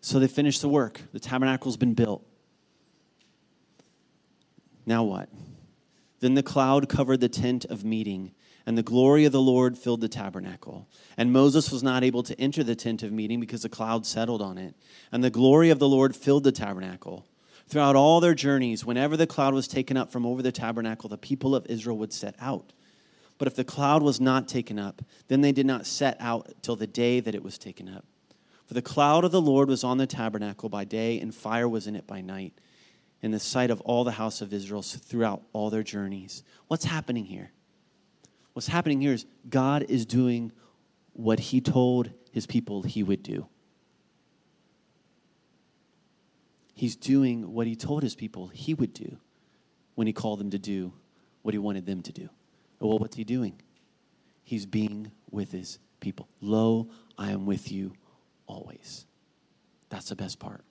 So 0.00 0.18
they 0.18 0.28
finished 0.28 0.62
the 0.62 0.68
work. 0.68 1.02
The 1.12 1.20
tabernacle's 1.20 1.76
been 1.76 1.94
built. 1.94 2.24
Now 4.86 5.04
what? 5.04 5.28
Then 6.20 6.34
the 6.34 6.42
cloud 6.42 6.88
covered 6.88 7.20
the 7.20 7.28
tent 7.28 7.64
of 7.64 7.84
meeting, 7.84 8.32
and 8.66 8.76
the 8.76 8.82
glory 8.82 9.24
of 9.24 9.32
the 9.32 9.40
Lord 9.40 9.76
filled 9.76 10.00
the 10.00 10.08
tabernacle. 10.08 10.88
And 11.16 11.32
Moses 11.32 11.70
was 11.70 11.82
not 11.82 12.04
able 12.04 12.22
to 12.22 12.38
enter 12.40 12.62
the 12.62 12.74
tent 12.74 13.02
of 13.02 13.12
meeting 13.12 13.40
because 13.40 13.62
the 13.62 13.68
cloud 13.68 14.06
settled 14.06 14.42
on 14.42 14.58
it. 14.58 14.74
And 15.10 15.24
the 15.24 15.30
glory 15.30 15.70
of 15.70 15.78
the 15.78 15.88
Lord 15.88 16.14
filled 16.14 16.44
the 16.44 16.52
tabernacle. 16.52 17.26
Throughout 17.70 17.94
all 17.94 18.18
their 18.18 18.34
journeys, 18.34 18.84
whenever 18.84 19.16
the 19.16 19.28
cloud 19.28 19.54
was 19.54 19.68
taken 19.68 19.96
up 19.96 20.10
from 20.10 20.26
over 20.26 20.42
the 20.42 20.50
tabernacle, 20.50 21.08
the 21.08 21.16
people 21.16 21.54
of 21.54 21.66
Israel 21.66 21.96
would 21.98 22.12
set 22.12 22.34
out. 22.40 22.72
But 23.38 23.46
if 23.46 23.54
the 23.54 23.62
cloud 23.62 24.02
was 24.02 24.20
not 24.20 24.48
taken 24.48 24.76
up, 24.76 25.02
then 25.28 25.40
they 25.40 25.52
did 25.52 25.66
not 25.66 25.86
set 25.86 26.16
out 26.18 26.52
till 26.62 26.74
the 26.74 26.88
day 26.88 27.20
that 27.20 27.34
it 27.34 27.44
was 27.44 27.58
taken 27.58 27.88
up. 27.88 28.04
For 28.66 28.74
the 28.74 28.82
cloud 28.82 29.24
of 29.24 29.30
the 29.30 29.40
Lord 29.40 29.68
was 29.68 29.84
on 29.84 29.98
the 29.98 30.06
tabernacle 30.08 30.68
by 30.68 30.84
day, 30.84 31.20
and 31.20 31.32
fire 31.32 31.68
was 31.68 31.86
in 31.86 31.94
it 31.94 32.08
by 32.08 32.20
night, 32.20 32.54
in 33.22 33.30
the 33.30 33.38
sight 33.38 33.70
of 33.70 33.80
all 33.82 34.02
the 34.02 34.10
house 34.10 34.40
of 34.40 34.52
Israel 34.52 34.82
throughout 34.82 35.42
all 35.52 35.70
their 35.70 35.84
journeys. 35.84 36.42
What's 36.66 36.84
happening 36.84 37.24
here? 37.24 37.52
What's 38.52 38.66
happening 38.66 39.00
here 39.00 39.12
is 39.12 39.26
God 39.48 39.84
is 39.88 40.06
doing 40.06 40.50
what 41.12 41.38
he 41.38 41.60
told 41.60 42.10
his 42.32 42.46
people 42.46 42.82
he 42.82 43.04
would 43.04 43.22
do. 43.22 43.46
He's 46.80 46.96
doing 46.96 47.52
what 47.52 47.66
he 47.66 47.76
told 47.76 48.02
his 48.02 48.14
people 48.14 48.48
he 48.48 48.72
would 48.72 48.94
do 48.94 49.18
when 49.96 50.06
he 50.06 50.14
called 50.14 50.40
them 50.40 50.48
to 50.48 50.58
do 50.58 50.94
what 51.42 51.52
he 51.52 51.58
wanted 51.58 51.84
them 51.84 52.00
to 52.00 52.10
do. 52.10 52.30
Well, 52.78 52.98
what's 52.98 53.16
he 53.16 53.22
doing? 53.22 53.60
He's 54.44 54.64
being 54.64 55.12
with 55.30 55.52
his 55.52 55.78
people. 56.00 56.26
Lo, 56.40 56.88
I 57.18 57.32
am 57.32 57.44
with 57.44 57.70
you 57.70 57.92
always. 58.46 59.04
That's 59.90 60.08
the 60.08 60.16
best 60.16 60.38
part. 60.38 60.64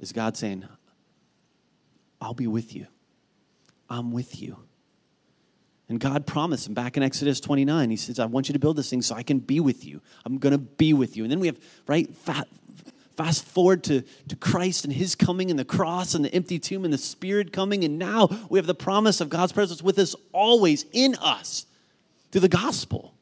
Is 0.00 0.12
God 0.12 0.38
saying, 0.38 0.64
I'll 2.22 2.32
be 2.32 2.46
with 2.46 2.74
you. 2.74 2.86
I'm 3.90 4.12
with 4.12 4.40
you. 4.40 4.60
And 5.90 6.00
God 6.00 6.26
promised 6.26 6.66
him 6.66 6.72
back 6.72 6.96
in 6.96 7.02
Exodus 7.02 7.38
29, 7.38 7.90
He 7.90 7.96
says, 7.96 8.18
I 8.18 8.24
want 8.24 8.48
you 8.48 8.54
to 8.54 8.58
build 8.58 8.76
this 8.76 8.88
thing 8.88 9.02
so 9.02 9.14
I 9.14 9.22
can 9.22 9.40
be 9.40 9.60
with 9.60 9.84
you. 9.84 10.00
I'm 10.24 10.38
going 10.38 10.52
to 10.52 10.58
be 10.58 10.94
with 10.94 11.18
you. 11.18 11.24
And 11.24 11.30
then 11.30 11.40
we 11.40 11.48
have, 11.48 11.58
right, 11.86 12.08
Fast 13.16 13.44
forward 13.44 13.84
to, 13.84 14.02
to 14.28 14.36
Christ 14.36 14.84
and 14.84 14.92
his 14.92 15.14
coming 15.14 15.50
and 15.50 15.58
the 15.58 15.64
cross 15.64 16.14
and 16.14 16.24
the 16.24 16.34
empty 16.34 16.58
tomb 16.58 16.84
and 16.84 16.92
the 16.92 16.98
Spirit 16.98 17.52
coming. 17.52 17.84
And 17.84 17.98
now 17.98 18.28
we 18.48 18.58
have 18.58 18.66
the 18.66 18.74
promise 18.74 19.20
of 19.20 19.28
God's 19.28 19.52
presence 19.52 19.82
with 19.82 19.98
us 19.98 20.16
always 20.32 20.84
in 20.92 21.14
us 21.16 21.66
through 22.32 22.40
the 22.40 22.48
gospel. 22.48 23.14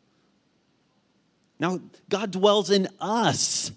Now, 1.61 1.79
God 2.09 2.33
dwells 2.33 2.71
in 2.71 2.89
us, 2.99 3.71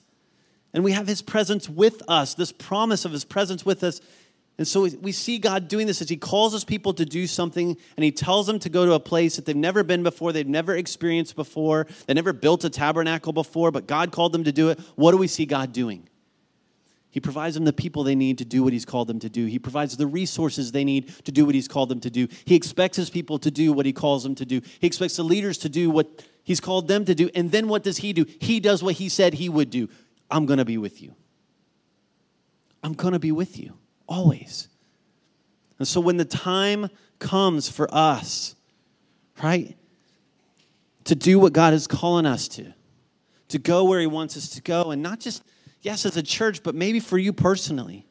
and 0.74 0.84
we 0.84 0.94
have 0.94 1.06
his 1.06 1.22
presence 1.22 1.70
with 1.70 2.02
us, 2.08 2.34
this 2.34 2.52
promise 2.52 3.06
of 3.06 3.12
his 3.12 3.24
presence 3.24 3.64
with 3.64 3.84
us. 3.84 4.02
And 4.58 4.68
so 4.68 4.88
we 5.02 5.12
see 5.12 5.38
God 5.38 5.68
doing 5.68 5.86
this 5.86 6.02
as 6.02 6.10
he 6.10 6.16
calls 6.16 6.54
his 6.54 6.64
people 6.64 6.94
to 6.94 7.06
do 7.06 7.28
something, 7.28 7.78
and 7.98 8.04
he 8.04 8.12
tells 8.12 8.48
them 8.48 8.58
to 8.60 8.70
go 8.70 8.86
to 8.86 8.94
a 8.94 9.00
place 9.00 9.36
that 9.36 9.46
they've 9.46 9.56
never 9.56 9.84
been 9.84 10.02
before, 10.02 10.32
they've 10.32 10.48
never 10.48 10.76
experienced 10.76 11.36
before, 11.36 11.86
they 12.08 12.14
never 12.14 12.34
built 12.34 12.64
a 12.64 12.70
tabernacle 12.70 13.34
before, 13.34 13.70
but 13.70 13.86
God 13.86 14.12
called 14.12 14.32
them 14.32 14.46
to 14.46 14.52
do 14.52 14.70
it. 14.70 14.80
What 14.96 15.12
do 15.12 15.18
we 15.18 15.28
see 15.28 15.46
God 15.46 15.74
doing? 15.74 16.08
He 17.16 17.22
provides 17.22 17.56
them 17.56 17.64
the 17.64 17.72
people 17.72 18.04
they 18.04 18.14
need 18.14 18.40
to 18.40 18.44
do 18.46 18.62
what 18.62 18.74
He's 18.74 18.84
called 18.84 19.08
them 19.08 19.20
to 19.20 19.30
do. 19.30 19.46
He 19.46 19.58
provides 19.58 19.96
the 19.96 20.06
resources 20.06 20.74
they 20.74 20.84
need 20.84 21.08
to 21.24 21.32
do 21.32 21.46
what 21.46 21.56
He's 21.56 21.70
called 21.70 21.88
them 21.88 22.02
to 22.02 22.10
do. 22.10 22.28
He 22.44 22.56
expects 22.56 22.98
His 22.98 23.10
people 23.10 23.40
to 23.40 23.50
do 23.50 23.72
what 23.72 23.86
He 23.86 23.94
calls 23.94 24.24
them 24.24 24.36
to 24.36 24.46
do. 24.46 24.60
He 24.82 24.88
expects 24.88 25.16
the 25.16 25.24
leaders 25.24 25.58
to 25.60 25.70
do 25.70 25.90
what 25.90 26.26
He's 26.44 26.60
called 26.60 26.90
them 26.90 27.06
to 27.06 27.16
do. 27.16 27.30
And 27.34 27.54
then 27.54 27.70
what 27.70 27.84
does 27.84 28.00
He 28.00 28.12
do? 28.12 28.26
He 28.42 28.60
does 28.60 28.84
what 28.84 28.96
He 28.96 29.08
said 29.08 29.36
He 29.36 29.48
would 29.48 29.70
do. 29.70 29.88
I'm 30.30 30.46
going 30.46 30.58
to 30.58 30.66
be 30.66 30.78
with 30.78 31.02
you. 31.02 31.16
I'm 32.84 32.92
going 32.92 33.14
to 33.14 33.20
be 33.20 33.32
with 33.32 33.58
you 33.58 33.78
always. 34.10 34.68
And 35.80 35.88
so 35.88 36.02
when 36.02 36.18
the 36.18 36.26
time 36.26 36.90
comes 37.20 37.70
for 37.70 37.88
us, 37.96 38.58
right, 39.42 39.78
to 41.06 41.16
do 41.16 41.40
what 41.40 41.54
God 41.54 41.74
is 41.74 41.88
calling 41.88 42.26
us 42.26 42.50
to, 42.50 42.74
to 43.48 43.58
go 43.58 43.86
where 43.86 44.02
He 44.02 44.06
wants 44.06 44.36
us 44.36 44.50
to 44.50 44.62
go, 44.62 44.92
and 44.92 45.02
not 45.02 45.22
just 45.22 45.44
yes, 45.86 46.04
as 46.06 46.18
a 46.18 46.24
church, 46.24 46.64
but 46.64 46.74
maybe 46.74 47.00
for 47.00 47.18
you 47.18 47.32
personally. 47.32 48.08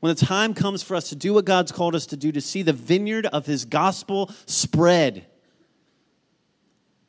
When 0.00 0.14
the 0.14 0.26
time 0.26 0.54
comes 0.54 0.82
for 0.82 0.96
us 0.96 1.10
to 1.10 1.14
do 1.14 1.34
what 1.34 1.44
God's 1.44 1.70
called 1.70 1.94
us 1.94 2.06
to 2.06 2.16
do, 2.16 2.32
to 2.32 2.40
see 2.40 2.62
the 2.62 2.72
vineyard 2.72 3.26
of 3.26 3.44
His 3.44 3.66
gospel 3.66 4.30
spread, 4.46 5.26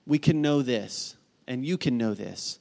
we 0.06 0.20
can 0.20 0.42
know 0.42 0.62
this, 0.62 1.16
and 1.48 1.66
you 1.66 1.78
can 1.78 1.98
know 1.98 2.14
this, 2.14 2.60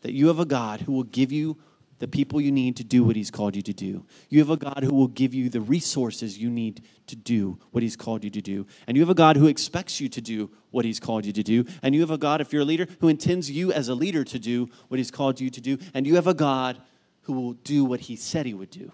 that 0.00 0.14
you 0.14 0.28
have 0.28 0.40
a 0.40 0.46
God 0.46 0.80
who 0.80 0.92
will 0.92 1.04
give 1.04 1.30
you 1.30 1.58
the 1.98 2.08
people 2.08 2.40
you 2.40 2.52
need 2.52 2.76
to 2.76 2.84
do 2.84 3.02
what 3.02 3.16
He's 3.16 3.30
called 3.30 3.56
you 3.56 3.62
to 3.62 3.72
do. 3.72 4.04
You 4.28 4.38
have 4.40 4.50
a 4.50 4.56
God 4.56 4.82
who 4.82 4.94
will 4.94 5.08
give 5.08 5.34
you 5.34 5.48
the 5.48 5.60
resources 5.60 6.38
you 6.38 6.50
need 6.50 6.82
to 7.08 7.16
do 7.16 7.58
what 7.70 7.82
He's 7.82 7.96
called 7.96 8.24
you 8.24 8.30
to 8.30 8.40
do. 8.40 8.66
And 8.86 8.96
you 8.96 9.02
have 9.02 9.10
a 9.10 9.14
God 9.14 9.36
who 9.36 9.46
expects 9.46 10.00
you 10.00 10.08
to 10.10 10.20
do 10.20 10.50
what 10.70 10.84
He's 10.84 11.00
called 11.00 11.26
you 11.26 11.32
to 11.32 11.42
do. 11.42 11.64
And 11.82 11.94
you 11.94 12.00
have 12.02 12.10
a 12.10 12.18
God, 12.18 12.40
if 12.40 12.52
you're 12.52 12.62
a 12.62 12.66
leader, 12.66 12.86
who 13.00 13.08
intends 13.08 13.50
you 13.50 13.72
as 13.72 13.88
a 13.88 13.94
leader 13.94 14.24
to 14.24 14.38
do 14.38 14.68
what 14.88 14.98
He's 14.98 15.10
called 15.10 15.40
you 15.40 15.50
to 15.50 15.60
do. 15.60 15.78
And 15.94 16.06
you 16.06 16.14
have 16.14 16.26
a 16.26 16.34
God 16.34 16.80
who 17.22 17.32
will 17.32 17.52
do 17.54 17.84
what 17.84 18.00
He 18.00 18.16
said 18.16 18.46
He 18.46 18.54
would 18.54 18.70
do 18.70 18.92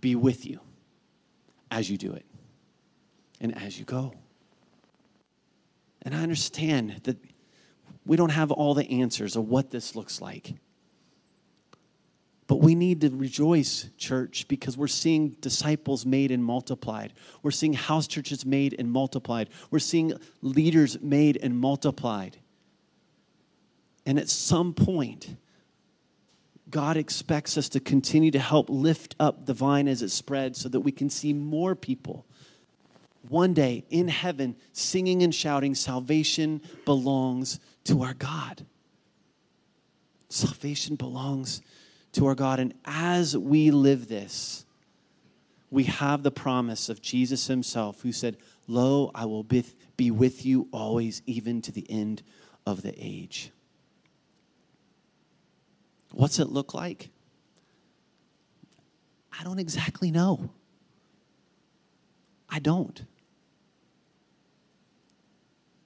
be 0.00 0.14
with 0.16 0.44
you 0.44 0.60
as 1.70 1.88
you 1.88 1.96
do 1.96 2.12
it 2.12 2.26
and 3.40 3.56
as 3.56 3.78
you 3.78 3.84
go. 3.84 4.12
And 6.02 6.14
I 6.14 6.22
understand 6.22 7.00
that 7.04 7.16
we 8.04 8.16
don't 8.16 8.30
have 8.30 8.50
all 8.50 8.74
the 8.74 8.88
answers 9.00 9.36
of 9.36 9.48
what 9.48 9.70
this 9.70 9.94
looks 9.94 10.20
like. 10.20 10.54
But 12.46 12.56
we 12.56 12.74
need 12.74 13.00
to 13.02 13.10
rejoice, 13.10 13.88
church, 13.96 14.46
because 14.48 14.76
we're 14.76 14.88
seeing 14.88 15.30
disciples 15.40 16.04
made 16.04 16.30
and 16.30 16.44
multiplied. 16.44 17.12
We're 17.42 17.50
seeing 17.50 17.72
house 17.72 18.06
churches 18.06 18.44
made 18.44 18.74
and 18.78 18.90
multiplied. 18.90 19.48
We're 19.70 19.78
seeing 19.78 20.12
leaders 20.42 21.00
made 21.00 21.38
and 21.42 21.58
multiplied. 21.58 22.36
And 24.04 24.18
at 24.18 24.28
some 24.28 24.74
point, 24.74 25.36
God 26.68 26.96
expects 26.96 27.56
us 27.56 27.68
to 27.70 27.80
continue 27.80 28.32
to 28.32 28.38
help 28.38 28.68
lift 28.68 29.14
up 29.20 29.46
the 29.46 29.54
vine 29.54 29.86
as 29.86 30.02
it 30.02 30.10
spreads 30.10 30.60
so 30.60 30.68
that 30.68 30.80
we 30.80 30.90
can 30.90 31.10
see 31.10 31.32
more 31.32 31.74
people 31.74 32.26
one 33.28 33.54
day 33.54 33.84
in 33.90 34.08
heaven 34.08 34.56
singing 34.72 35.22
and 35.22 35.34
shouting, 35.34 35.74
Salvation 35.74 36.60
belongs 36.84 37.60
to 37.84 38.02
our 38.02 38.14
God. 38.14 38.66
Salvation 40.28 40.96
belongs 40.96 41.62
to 42.12 42.26
our 42.26 42.34
God. 42.34 42.60
And 42.60 42.74
as 42.84 43.36
we 43.36 43.70
live 43.70 44.08
this, 44.08 44.64
we 45.70 45.84
have 45.84 46.22
the 46.22 46.30
promise 46.30 46.88
of 46.88 47.00
Jesus 47.00 47.46
himself 47.46 48.02
who 48.02 48.12
said, 48.12 48.36
Lo, 48.66 49.10
I 49.14 49.24
will 49.24 49.42
be 49.42 50.10
with 50.10 50.44
you 50.44 50.68
always, 50.72 51.22
even 51.26 51.62
to 51.62 51.72
the 51.72 51.90
end 51.90 52.22
of 52.66 52.82
the 52.82 52.94
age. 52.96 53.50
What's 56.12 56.38
it 56.38 56.48
look 56.48 56.74
like? 56.74 57.08
I 59.38 59.44
don't 59.44 59.58
exactly 59.58 60.10
know. 60.10 60.50
I 62.48 62.58
don't. 62.58 63.02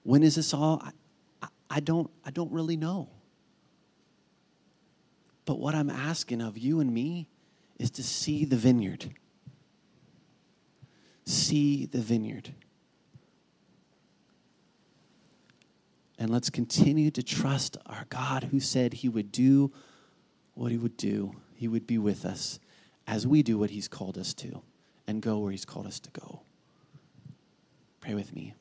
When 0.03 0.22
is 0.22 0.35
this 0.35 0.53
all? 0.53 0.83
I, 1.43 1.49
I, 1.70 1.81
don't, 1.81 2.11
I 2.24 2.31
don't 2.31 2.51
really 2.51 2.77
know. 2.77 3.09
But 5.47 5.59
what 5.59 5.74
I'm 5.74 5.88
asking 5.88 6.42
of 6.42 6.59
you 6.59 6.80
and 6.80 6.92
me 6.92 7.28
is 7.78 7.90
to 7.92 8.03
see 8.03 8.44
the 8.44 8.57
vineyard. 8.57 9.11
See 11.24 11.86
the 11.86 12.01
vineyard. 12.01 12.53
And 16.18 16.30
let's 16.30 16.51
continue 16.51 17.11
to 17.12 17.22
trust 17.22 17.76
our 17.86 18.07
God 18.09 18.44
who 18.44 18.59
said 18.61 18.92
he 18.92 19.09
would 19.09 19.30
do 19.30 19.72
what 20.55 20.72
he 20.72 20.78
would 20.78 20.97
do. 20.97 21.36
He 21.55 21.68
would 21.68 21.86
be 21.86 21.99
with 21.99 22.24
us 22.24 22.59
as 23.07 23.26
we 23.26 23.42
do 23.42 23.57
what 23.59 23.70
he's 23.70 23.88
called 23.88 24.18
us 24.18 24.34
to 24.34 24.62
and 25.07 25.22
go 25.22 25.38
where 25.38 25.53
he's 25.53 25.64
called 25.64 25.86
us 25.86 26.01
to 26.01 26.11
go. 26.11 26.40
Pray 28.01 28.14
with 28.14 28.34
me. 28.34 28.55